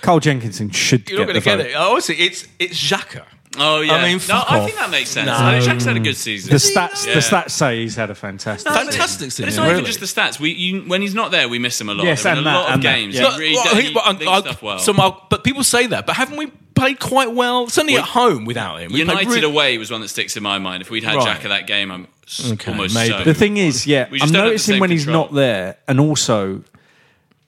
[0.00, 1.66] Carl Jenkinson should You're not get going the to get vote.
[1.66, 1.74] it.
[1.76, 3.24] Oh, Honestly, it's it's Xhaka.
[3.60, 4.64] Oh yeah, I mean, no, fuck I off.
[4.66, 5.26] think that makes sense.
[5.26, 5.32] No.
[5.34, 6.50] I think Shaq's had a good season.
[6.50, 7.14] The stats, Yeah.
[7.14, 8.70] the stats say he's had a fantastic.
[8.70, 9.80] Fantastic But it's not really.
[9.80, 10.38] even just the stats.
[10.38, 12.04] We you, when he's not there, we miss him a lot.
[12.04, 13.14] Yes, There have and a that, lot of and that, games.
[13.16, 13.32] yeah.
[13.32, 14.78] He really Well, does- I he but I- stuff well.
[14.78, 16.06] So, my, but people say that.
[16.06, 17.68] But haven't we played quite well?
[17.68, 18.92] Certainly Well, at home without him.
[18.92, 20.82] We United really- away was one that sticks in my mind.
[20.82, 21.24] If we'd had Right.
[21.24, 22.06] Jack at that game, I'm
[22.52, 23.08] Okay, almost maybe.
[23.08, 23.24] certain.
[23.24, 25.78] The thing is, yeah, I'm just don't have the noticing same when he's not there,
[25.88, 26.62] and also,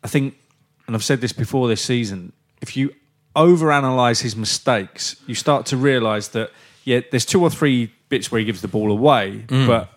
[0.05, 0.37] I think,
[0.87, 2.33] and I've said this before this season,
[2.63, 2.95] if you
[3.37, 6.51] overanalyze his mistakes, you start to realise that
[6.85, 9.89] yeah, there's two or three bits where he gives the ball away, but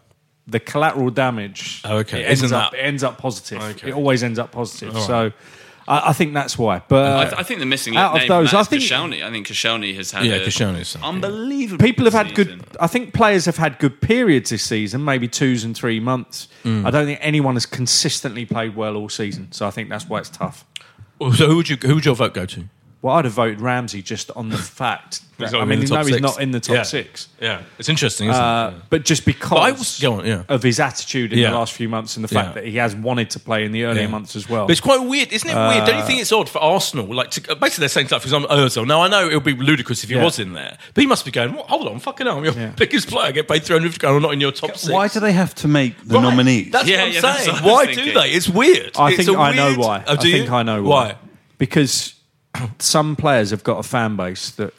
[0.46, 1.90] the collateral damage, Mm.
[1.92, 2.22] Oh, okay.
[2.22, 3.62] it ends Isn't up that- it ends up positive.
[3.62, 3.90] Okay.
[3.90, 4.94] It always ends up positive.
[4.94, 5.04] Right.
[5.08, 5.32] So.
[5.88, 8.54] I, I think that's why, but I, th- I think the missing out of those,
[8.54, 9.24] I think- Koscielny.
[9.24, 11.84] I think Koscielny has had Yeah, a Koscielny's- unbelievable.
[11.84, 12.64] people have had good.
[12.80, 16.48] I think players have had good periods this season, maybe twos and three months.
[16.64, 16.86] Mm.
[16.86, 20.20] I don't think anyone has consistently played well all season, so I think that's why
[20.20, 20.66] it's tough.
[21.20, 21.78] So who would you?
[21.78, 22.64] Who would your vote go to?
[23.04, 25.20] Well, I'd have voted Ramsey just on the fact.
[25.40, 26.22] That, I mean, no, he's six.
[26.22, 26.84] not in the top Yeah.
[26.84, 27.28] six.
[27.42, 28.84] Yeah, it's interesting, isn't Uh, it?
[28.90, 30.44] But just because I was- go on, yeah.
[30.48, 31.50] of his attitude in Yeah.
[31.50, 32.62] the last few months and the fact Yeah.
[32.62, 34.08] that he has wanted to play in the earlier Yeah.
[34.08, 34.68] months as well.
[34.68, 35.54] But it's quite weird, isn't it?
[35.54, 35.86] weird.
[35.86, 37.14] Don't you Uh, think it's odd for Arsenal?
[37.14, 38.88] Like, to, basically, they're saying stuff because I'm Ozil.
[38.88, 40.24] Now I know it would be ludicrous if he Yeah.
[40.24, 41.54] was in there, but he must be going.
[41.56, 41.68] "What?
[41.68, 42.68] Hold on, fucking hell, I'm your Yeah.
[42.78, 43.34] biggest player.
[43.34, 44.16] Get paid 350 grand.
[44.16, 44.88] I'm not in your top six.
[44.94, 46.24] Why do they have to make the Right.
[46.24, 46.72] nominees?
[46.72, 47.50] That's Yeah, what I'm yeah, saying.
[47.50, 48.30] what I was Why do they?
[48.32, 48.92] It's weird.
[48.98, 50.04] I think I know why.
[50.08, 51.16] Oh, I think I know why.
[51.58, 52.13] Because
[52.80, 54.74] some players have got a fan base that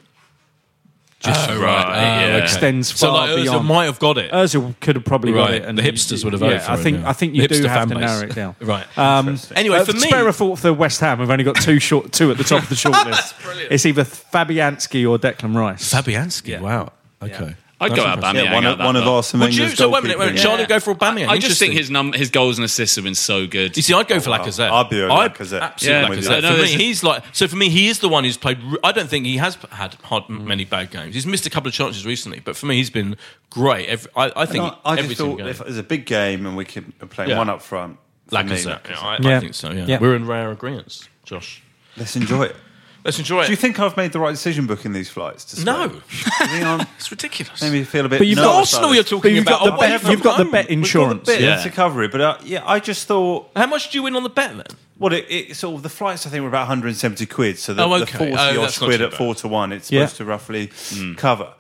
[1.21, 1.87] just Oh, right.
[1.87, 1.93] Oh,
[2.27, 3.67] Yeah, extends So far like Ozil beyond.
[3.67, 4.31] might have got it.
[4.31, 6.77] Ozil could have probably got it, and the hipsters would have voted Yeah, for I
[6.77, 7.09] him, think yeah.
[7.09, 8.05] I think you do have to base.
[8.05, 8.57] narrow it down.
[8.61, 8.99] Right.
[8.99, 11.19] Um, Anyway, uh, for me- spare a thought for West Ham.
[11.21, 13.33] We've only got two short, two at the top of the shortlist.
[13.71, 15.93] It's either Fabianski or Declan Rice.
[15.95, 16.61] Fabianski.
[16.61, 16.93] Wow.
[17.23, 17.55] Okay.
[17.85, 18.37] I'd That's go impressive.
[18.41, 19.17] Aubameyang Yeah, one of, that one of lot.
[19.17, 19.63] Arsene Would you?
[19.63, 20.41] Wenger's So wait a minute, wait a minute.
[20.41, 20.43] goalkeeping.
[20.43, 21.29] Charlie go for Aubameyang.
[21.29, 23.77] I just think his num- his goals and assists have been so good.
[23.77, 24.39] You see, I'd go for wow.
[24.45, 24.71] Lacazette.
[24.71, 25.61] I'd be over I'd Lacazette.
[25.61, 26.37] Absolutely, Yeah, Lacazette.
[26.39, 27.23] I know for me, he's like.
[27.33, 28.59] So for me, he is the one who's played.
[28.83, 31.15] I don't think he has had hard, many bad games.
[31.15, 33.17] He's missed a couple of chances recently, but for me, he's been
[33.51, 33.89] great.
[33.89, 35.47] Every, I, I think No, I just thought game.
[35.49, 37.39] if it's a big game and we can play Yeah.
[37.39, 38.89] one up front, for me, Lacazette.
[38.89, 39.71] Yeah, I, I think so.
[39.71, 39.85] Yeah.
[39.87, 39.99] Yeah.
[40.01, 41.63] we're in rare agreement, Josh.
[41.97, 42.57] let's enjoy it.
[43.05, 43.47] Let's enjoy it.
[43.47, 45.45] Do you think I've made the right decision booking these flights?
[45.47, 45.67] To Spain?
[45.67, 45.89] No.
[45.89, 47.61] Do you think I'm- it's ridiculous.
[47.61, 48.19] Maybe you feel a bit.
[48.19, 49.11] But you've got nervous Arsenal about you're this.
[49.11, 49.59] talking But you've about.
[49.61, 50.53] got the away bet- from you've got the home.
[50.53, 51.27] bet We've got insurance.
[51.27, 51.63] the bit Yeah.
[51.63, 53.51] to cover it, but uh, yeah, I just thought.
[53.55, 54.67] How much do you win on the bet then?
[54.99, 57.83] Well, it, it sort of the flights I think were about 170 quid, so the,
[57.85, 58.17] Oh, the okay.
[58.17, 59.19] 40 Oh, odd that's not quid too at bad.
[59.19, 60.07] four to one, it's Yeah.
[60.07, 60.71] supposed to roughly
[61.17, 61.53] cover.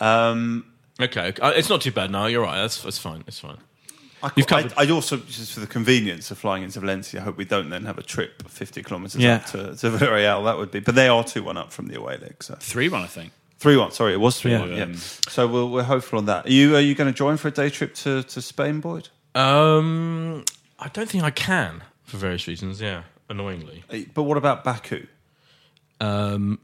[0.00, 0.66] Um,
[1.00, 2.10] Okay, uh, it's not too bad.
[2.12, 2.60] No, you're right.
[2.60, 3.24] That's that's fine.
[3.26, 3.56] It's fine.
[4.22, 7.20] I, You've I, covered- I'd also just for the convenience of flying into Valencia.
[7.20, 9.36] I hope we don't then have a trip 50 kilometres Yeah.
[9.36, 10.44] up to, to Villarreal.
[10.44, 12.42] That would be, but they are two one up from the away leg.
[12.42, 13.32] So Three one, I think.
[13.58, 13.90] three one.
[13.92, 14.60] Sorry, it was three Yeah.
[14.60, 14.72] one.
[14.76, 14.92] Yeah.
[15.28, 16.46] So we'll, we're hopeful on that.
[16.46, 19.08] Are you are you going to join for a day trip to, to Spain, Boyd?
[19.34, 20.44] Um,
[20.78, 22.80] I don't think I can for various reasons.
[22.80, 23.82] Yeah, annoyingly.
[23.90, 25.06] Uh, But what about Baku?
[26.00, 26.58] Um,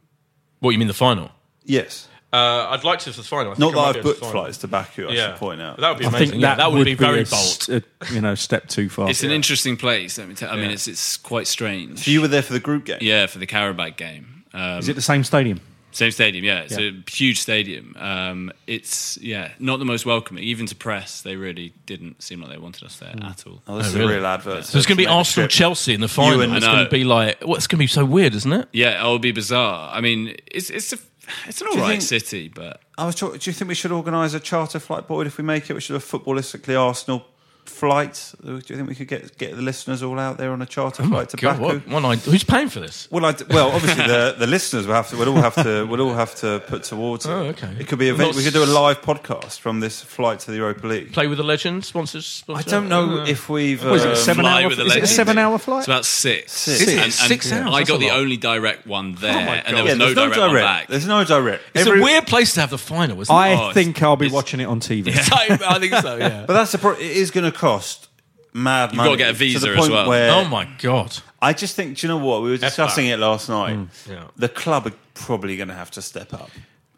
[0.60, 1.30] what you mean the final?
[1.64, 2.08] Yes.
[2.30, 3.52] Uh, I'd like to for the final.
[3.52, 4.32] I think Not I that might I've to booked final.
[4.42, 5.08] flights to Baku.
[5.08, 5.78] I Yeah, should point out.
[5.78, 6.28] that would be I amazing.
[6.30, 7.32] think yeah, that, that would, be very a, bold.
[7.32, 9.08] s- a, you know, step too far.
[9.08, 10.18] It's an interesting place.
[10.18, 10.50] Let me tell.
[10.50, 12.00] I mean, it's it's quite strange.
[12.04, 12.98] So you were there for the group game.
[13.00, 14.44] yeah, for the Karabakh game.
[14.52, 15.60] Um, Is it the same stadium?
[15.90, 16.60] Same stadium, yeah.
[16.60, 16.90] It's Yeah.
[16.90, 17.96] a huge stadium.
[17.98, 20.44] Um, it's yeah, not the most welcoming.
[20.44, 23.62] Even to press, they really didn't seem like they wanted us there at all.
[23.66, 24.12] Oh, this Oh, is really?
[24.14, 24.66] a real advert.
[24.66, 25.48] So it's going to be Arsenal.
[25.48, 26.42] Chelsea in the final.
[26.42, 28.68] and- it's going to be like, well, it's going to be so weird, isn't it?
[28.72, 29.90] Yeah, it'll be bizarre.
[29.92, 30.98] I mean, it's it's a
[31.46, 34.34] it's an alright think- city, but I was talking, do you think we should organise
[34.34, 35.26] a charter flight, Boyd?
[35.26, 37.24] If we make it, we should have footballistically Arsenal
[37.68, 38.32] flight.
[38.44, 41.02] Do you think we could get get the listeners all out there on a charter
[41.04, 41.78] Oh flight to God, Baku?
[41.90, 43.08] what, what I, who's paying for this?
[43.10, 45.16] Well, I d well, obviously the, the listeners will have to.
[45.16, 45.86] We'll all have to.
[45.86, 47.30] We'll all have to put towards it.
[47.30, 47.74] Oh, okay.
[47.78, 48.16] It could be a.
[48.16, 51.12] Not We could do a live podcast from this flight to the Europa League.
[51.12, 52.44] Play with the legend sponsors.
[52.48, 53.84] I don't know Uh, if we've.
[53.84, 54.68] Was it a um, seven fly hour?
[54.68, 55.80] with the Is it a seven hour flight?
[55.80, 56.52] it's about six.
[56.52, 56.80] Six.
[56.82, 56.88] Is?
[56.88, 57.74] And- and Six hours?
[57.74, 59.64] I got the only direct one there, Oh and God.
[59.66, 60.86] there Yeah, was no there's no direct, one back.
[60.88, 61.62] There's no direct.
[61.74, 63.38] It's Every- a weird place to have the final, isn't it?
[63.38, 65.08] I Oh, think I'll be watching it on TV.
[65.32, 66.16] I think so.
[66.16, 66.44] Yeah.
[66.46, 66.88] But that's the.
[66.92, 68.08] It is going to cost
[68.52, 69.08] mad You've money.
[69.10, 70.08] got to get a to visa the as point well.
[70.08, 71.16] Where oh my god.
[71.40, 72.42] I just think, do you know what?
[72.42, 73.78] We were discussing it last night.
[74.08, 74.24] yeah.
[74.36, 76.50] The club are probably going to have to step up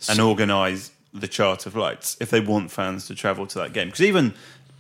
[0.09, 3.89] and organise the charter flights if they want fans to travel to that game.
[3.89, 4.33] Because even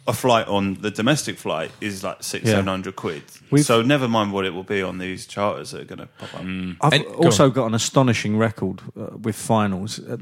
[0.07, 2.53] a flight on the domestic flight is like six, Yeah.
[2.53, 3.23] seven hundred quid.
[3.51, 6.07] We've- so never mind what it will be on these charters that are going to
[6.07, 6.41] pop up.
[6.41, 9.99] I've And- go also got an astonishing record uh, with finals.
[9.99, 10.17] Uh,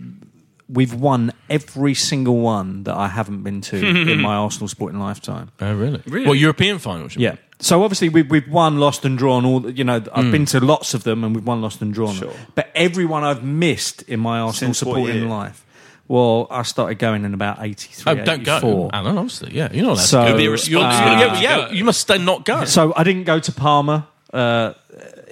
[0.69, 5.51] we've won every single one that I haven't been to in my Arsenal sporting lifetime.
[5.61, 6.03] Oh really?
[6.07, 6.27] Really?
[6.27, 7.15] Well, European finals.
[7.17, 7.31] you Yeah.
[7.31, 7.39] mean?
[7.61, 9.45] So obviously we've we've won, lost, and drawn.
[9.45, 11.93] All the- you know, I've been to lots of them, and we've won, lost, and
[11.93, 12.15] drawn.
[12.15, 12.33] Sure.
[12.55, 15.27] But everyone I've missed in my Arsenal Since what supporting year?
[15.29, 15.65] life.
[16.07, 18.13] Well, I started going in about eighty three.
[18.13, 18.57] Oh, don't go.
[18.59, 18.91] 84.
[18.93, 19.69] Alan, obviously, yeah.
[19.73, 20.27] You're not allowed So, to go.
[20.29, 20.49] It'd be You're-
[20.83, 22.65] irresponsible yeah, yeah, you must stay not go.
[22.65, 24.73] So I didn't go to Parma uh,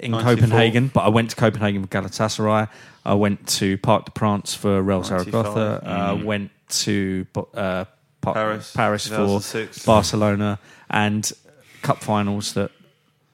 [0.01, 0.35] in 94.
[0.35, 2.67] Copenhagen, but I went to Copenhagen with Galatasaray.
[3.07, 5.31] I went to Parc des Princes for Real 95.
[5.31, 5.81] Zaragoza.
[5.89, 7.85] Uh, went to uh,
[8.21, 9.39] Pa- Paris, Paris for
[9.85, 11.31] Barcelona and
[11.81, 12.71] cup finals that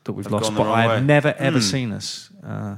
[0.03, 0.55] that we've Have lost.
[0.55, 1.01] But I've way.
[1.01, 2.29] never ever seen us.
[2.45, 2.75] Uh,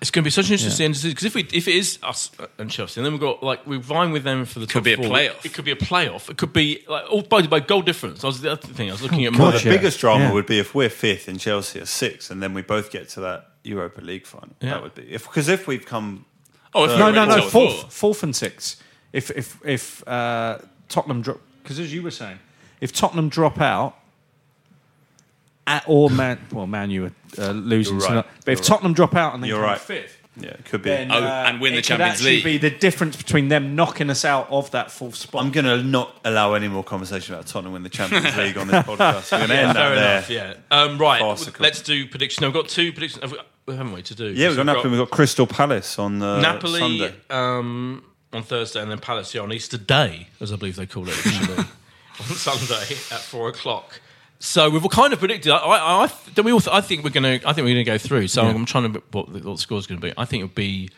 [0.00, 2.30] It's going to be such an interesting end because if we if it is us
[2.58, 4.84] and Chelsea, and then we've got like we're vying with them for the Could top
[4.84, 5.06] be a four.
[5.06, 5.44] playoff.
[5.44, 6.30] It could be a playoff.
[6.30, 8.20] It could be like oh by the goal difference.
[8.20, 9.32] That was the other thing I was looking at.
[9.32, 9.48] God, more.
[9.50, 9.76] Well, the yeah.
[9.76, 10.32] biggest drama Yeah.
[10.32, 13.20] would be if we're fifth and Chelsea are sixth, and then we both get to
[13.20, 14.50] that Europa League final.
[14.60, 14.70] Yeah.
[14.74, 16.24] That would be if because if we've come
[16.74, 17.48] oh, if No, no, no, no.
[17.48, 18.82] Fourth, fourth and sixth.
[19.12, 20.58] If if if uh,
[20.88, 22.38] Tottenham drop, because as you were saying,
[22.80, 23.96] if Tottenham drop out,
[25.66, 28.14] at, or Man, well, Man you are uh, losing, right.
[28.14, 29.78] not- but if You're Tottenham drop out and then You're come right.
[29.80, 30.90] fifth, yeah, it could be.
[30.90, 32.44] then Oh, uh, and win the it could Champions actually League.
[32.44, 35.44] Be the difference between them knocking us out of that fourth spot.
[35.44, 38.68] I'm going to not allow any more conversation about Tottenham win the Champions League on
[38.68, 39.32] this podcast.
[39.32, 40.44] We're going to Yeah, end fair that there.
[40.44, 40.60] enough.
[40.70, 40.76] Yeah.
[40.76, 41.20] Um, right.
[41.20, 41.62] Farcical.
[41.62, 42.40] Let's do predictions.
[42.40, 43.38] Now, we've got two predictions, have we,
[43.68, 44.02] haven't we?
[44.02, 44.26] To do.
[44.32, 44.90] Yeah, we've got Napoli.
[44.90, 47.14] We've got Crystal Palace on uh, Napoli Sunday.
[47.30, 51.04] um, on Thursday, and then Palace yeah, on Easter Day, as I believe they call
[51.08, 51.56] it officially,
[52.20, 54.00] on Sunday at four o'clock.
[54.38, 55.52] So we've all kind of predicted.
[55.52, 56.62] I, I, I don't we all.
[56.72, 57.48] I think we're going to.
[57.48, 58.28] I think we're going to go through.
[58.28, 60.12] So I'm trying to what the, what the score's going to be.
[60.16, 60.88] I think it'll be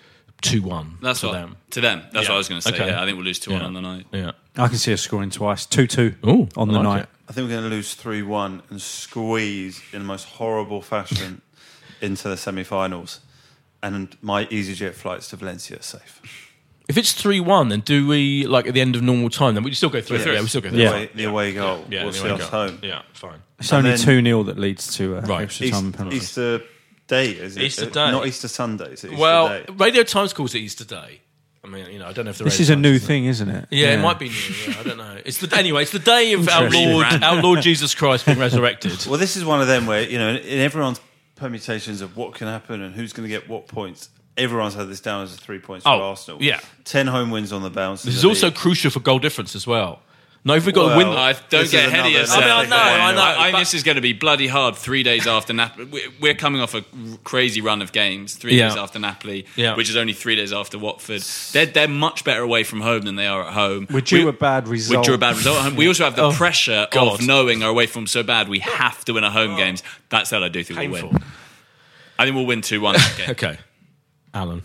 [0.42, 0.98] two one.
[1.02, 1.56] That's to what them.
[1.70, 2.02] to them.
[2.12, 2.30] That's Yeah.
[2.30, 2.74] what I was going to say.
[2.74, 2.86] Okay.
[2.88, 3.66] Yeah, I think we'll lose two one Yeah.
[3.66, 4.06] on the night.
[4.12, 4.32] Yeah.
[4.56, 7.02] I can see us scoring twice, two two Ooh, on I the like night.
[7.02, 7.08] it.
[7.28, 11.40] I think we're going to lose 3 1 and squeeze in the most horrible fashion
[12.02, 13.20] into the semi finals.
[13.82, 16.20] And my EasyJet flights to Valencia are safe.
[16.88, 19.54] If it's three one, then do we like at the end of normal time?
[19.54, 20.18] Then we still go through.
[20.18, 20.34] through.
[20.34, 20.86] Yeah, we still go The, through.
[20.88, 22.46] away, the away goal Yeah, will the away goal.
[22.48, 22.78] home.
[22.82, 23.40] Yeah, fine.
[23.58, 25.42] It's And only 2 0 that leads to a Right.
[25.44, 26.16] extra East- time and penalty.
[26.18, 26.60] Easter
[27.08, 27.62] day, is it?
[27.62, 28.10] Easter Uh, day.
[28.10, 28.92] Not Easter Sunday.
[28.92, 29.64] It's Easter Well, day.
[29.76, 31.20] Radio Times calls it Easter Day.
[31.64, 33.26] I mean, you know, I don't know if the This Radio is a new thing,
[33.26, 33.66] isn't it?
[33.70, 34.34] Yeah, it might be new.
[34.68, 35.18] Yeah, I don't know.
[35.24, 35.82] It's the anyway.
[35.82, 39.06] It's the day of our Lord, our Lord Jesus Christ being resurrected.
[39.06, 41.00] Well, this is one of them where you know, in, in everyone's
[41.42, 44.08] permutations of what can happen and who's going to get what points.
[44.36, 46.42] Everyone's had this down as a three points for Oh, Arsenal.
[46.42, 46.60] yeah.
[46.84, 48.02] ten home wins on the bounce.
[48.04, 50.00] This is also crucial for goal difference as well.
[50.44, 52.42] No, if we got Well, to win, I don't get is ahead of yourself.
[52.42, 54.74] I mean, I know, I know, I, I this is going to be bloody hard
[54.74, 55.84] three days after Napoli.
[55.84, 56.84] We're- We're coming off a
[57.22, 58.68] crazy run of games, three Yeah.
[58.70, 59.76] days after Napoli, Yeah.
[59.76, 61.22] which is only three days after Watford.
[61.52, 63.86] They're, they're much better away from home than they are at home.
[63.88, 65.04] We're due We- a bad We result.
[65.06, 65.76] drew a bad result at home.
[65.76, 67.20] We also have the Oh, pressure God.
[67.20, 68.48] of knowing our away from so bad.
[68.48, 69.84] We have to win our home games.
[70.08, 71.22] That's how I do think we'll win.
[72.18, 73.28] I think we'll win 2 1 that.
[73.30, 73.58] Okay,
[74.34, 74.62] Alan.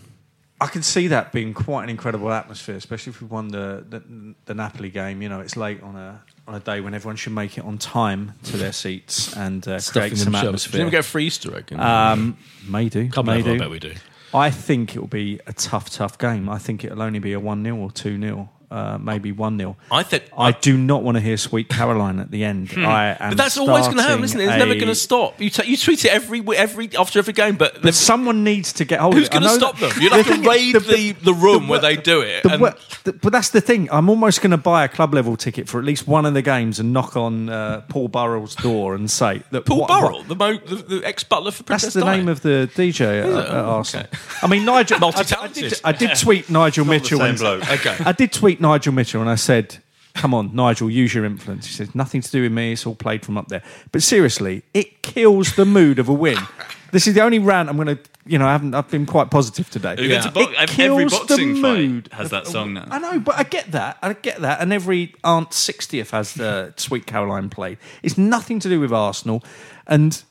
[0.60, 4.34] I can see that being quite an incredible atmosphere, especially if we won the, the
[4.46, 5.22] the Napoli game.
[5.22, 7.78] You know, it's late on a on a day when everyone should make it on
[7.78, 10.64] time to their seats and uh, create some themselves.
[10.64, 10.90] Did we atmosphere.
[10.90, 11.72] get a free Easter egg?
[11.74, 12.36] Um,
[12.68, 13.94] may do, Couple may of them, I bet we do.
[14.34, 16.48] I think it will be a tough, tough game.
[16.48, 19.76] I think it'll only be a one 0 or two 0 uh, maybe one 0
[19.90, 22.70] I think I do not want to hear "Sweet Caroline" at the end.
[22.76, 23.28] I am Hmm.
[23.30, 24.44] But that's always going to happen, isn't it?
[24.44, 25.40] It's never going to stop.
[25.40, 28.84] You, t- you tweet it every every after every game, but, But someone needs to
[28.84, 29.38] get hold who's of it.
[29.40, 30.02] Going to stop that- them?
[30.02, 32.42] You'd have the to thing is, raid the, the, room where they do it.
[32.42, 32.62] The and-
[33.04, 33.88] the- but that's the thing.
[33.90, 36.42] I'm almost going to buy a club level ticket for at least one of the
[36.42, 40.28] games and knock on uh, Paul Burrell's door and say that Paul what- Burrell, what-
[40.28, 42.16] the, mo- the, the ex butler for that's the Di.
[42.16, 44.06] name of the DJ at, at Oh, Arsenal.
[44.06, 44.18] okay.
[44.42, 44.98] I mean, Nigel.
[45.02, 45.08] I,
[45.40, 47.22] I, did, I did tweet Nigel Mitchell.
[47.22, 47.96] and- Okay.
[48.04, 49.78] I did tweet Nigel Mitchell and I said,
[50.14, 52.72] "Come on, Nigel, use your influence." He says, "Nothing to do with me.
[52.72, 56.38] It's all played from up there." But seriously, it kills the mood of a win.
[56.90, 57.98] This is the only rant I'm going to.
[58.24, 58.74] You know, I haven't.
[58.74, 59.94] I've been quite positive today.
[59.98, 62.86] Who gets bo- It every kills the boxing fight mood has that song now.
[62.90, 63.98] I know, but I get that.
[64.00, 64.62] I get that.
[64.62, 67.76] And every Aunt 60th has the Sweet Caroline played.
[68.02, 69.44] It's nothing to do with Arsenal.
[69.86, 70.22] And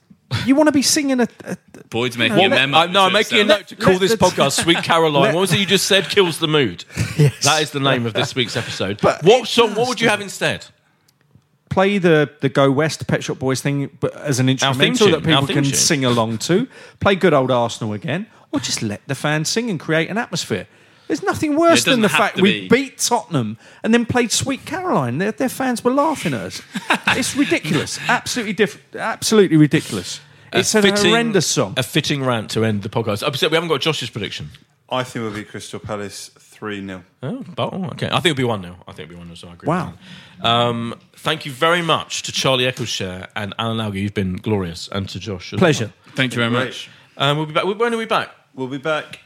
[0.46, 1.28] you want to be singing a.
[1.46, 1.58] a
[1.90, 2.78] Boyd's making What- a memo.
[2.78, 3.60] I, no, I'm making a himself.
[3.62, 5.86] note to call Let- this let's- podcast "Sweet Caroline." Let- what was it you just
[5.86, 6.10] said?
[6.10, 6.84] Kills the mood.
[7.18, 7.44] Yes.
[7.44, 9.00] That is the name of this week's episode.
[9.02, 9.76] But what song?
[9.76, 10.66] What would you have instead?
[11.70, 15.24] play the, the Go West Pet Shop Boys thing, but as an instrumental theme that
[15.24, 16.68] people can sing along to.
[17.00, 20.68] Play good old Arsenal again, or just let the fans sing and create an atmosphere.
[21.08, 22.68] There's nothing worse Yeah, it than the doesn't have fact to we be.
[22.70, 25.18] beat Tottenham and then played Sweet Caroline.
[25.20, 26.62] Their, their fans were laughing at us.
[27.18, 28.00] it's ridiculous.
[28.10, 30.20] Absolutely diff- Absolutely ridiculous.
[30.54, 31.74] It's a, fitting- horrendous song.
[31.78, 33.24] A fitting rant to end the podcast.
[33.26, 34.50] Oh, so we haven't got Josh's prediction.
[34.90, 38.08] I think it'll be Crystal Palace three 0 Oh, but, oh, okay.
[38.08, 38.76] I think it'll be 1 0.
[38.88, 39.68] I think it'll be 1 0, so I agree.
[39.68, 39.88] Wow.
[39.88, 40.46] With that.
[40.50, 44.00] Um, thank you very much to Charlie Eccleshare and Alan Alger.
[44.00, 44.88] You've been glorious.
[44.92, 45.52] And to Josh.
[45.54, 45.92] as Pleasure.
[46.16, 46.90] Thank you very much.
[47.18, 47.30] well.
[47.32, 47.66] Um, we'll be back.
[47.66, 48.30] When are we back?
[48.54, 49.20] We'll be back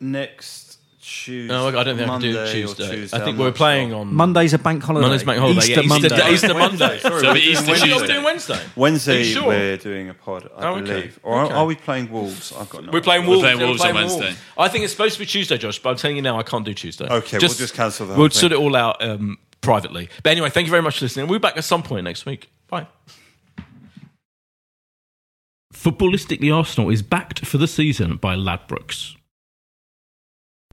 [0.00, 0.65] next
[1.08, 1.46] Tuesday.
[1.54, 2.90] No, I don't think I can do Tuesday.
[2.90, 3.16] Tuesday.
[3.16, 3.98] I think I'm we're not playing sure.
[4.00, 5.06] on Monday's a bank holiday.
[5.06, 5.58] Monday's bank holiday.
[5.60, 6.32] Easter yeah, Easter, Monday.
[6.34, 6.98] Easter Monday.
[6.98, 8.06] So it'll be Easter We're not Tuesday.
[8.08, 8.60] doing Wednesday.
[8.74, 9.46] Wednesday Are sure?
[9.46, 10.82] we're doing a pod, I Oh, okay.
[10.84, 11.20] believe.
[11.22, 11.54] Or Okay.
[11.54, 12.52] are we playing Wolves?
[12.58, 12.90] I've got no.
[12.92, 13.42] We're playing We're Wolves.
[13.42, 14.34] playing Wolves on Wednesday.
[14.58, 16.64] I think it's supposed to be Tuesday, Josh, but I'm telling you now I can't
[16.64, 17.04] do Tuesday.
[17.06, 18.40] Okay, we'll just cancel the whole We'll thing.
[18.40, 20.08] sort it all out um, privately.
[20.24, 21.28] But anyway, thank you very much for listening.
[21.28, 22.50] We'll be back at some point next week.
[22.66, 22.88] Bye.
[25.72, 29.14] Footballistically Arsenal is backed for the season by Ladbrokes.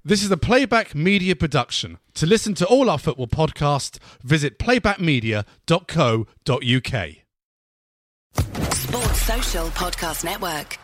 [0.06, 1.98] This is a Playback Media production.
[2.16, 7.10] To listen to all our football podcasts, visit playbackmedia.co.uk.
[8.74, 10.78] Sports Social Podcast Network.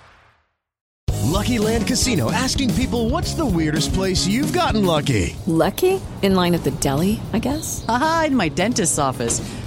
[1.26, 5.36] Lucky Land Casino asking people what's the weirdest place you've gotten lucky?
[5.46, 6.00] Lucky?
[6.22, 7.84] In line at the deli, I guess?
[7.90, 9.42] Aha, in my dentist's office.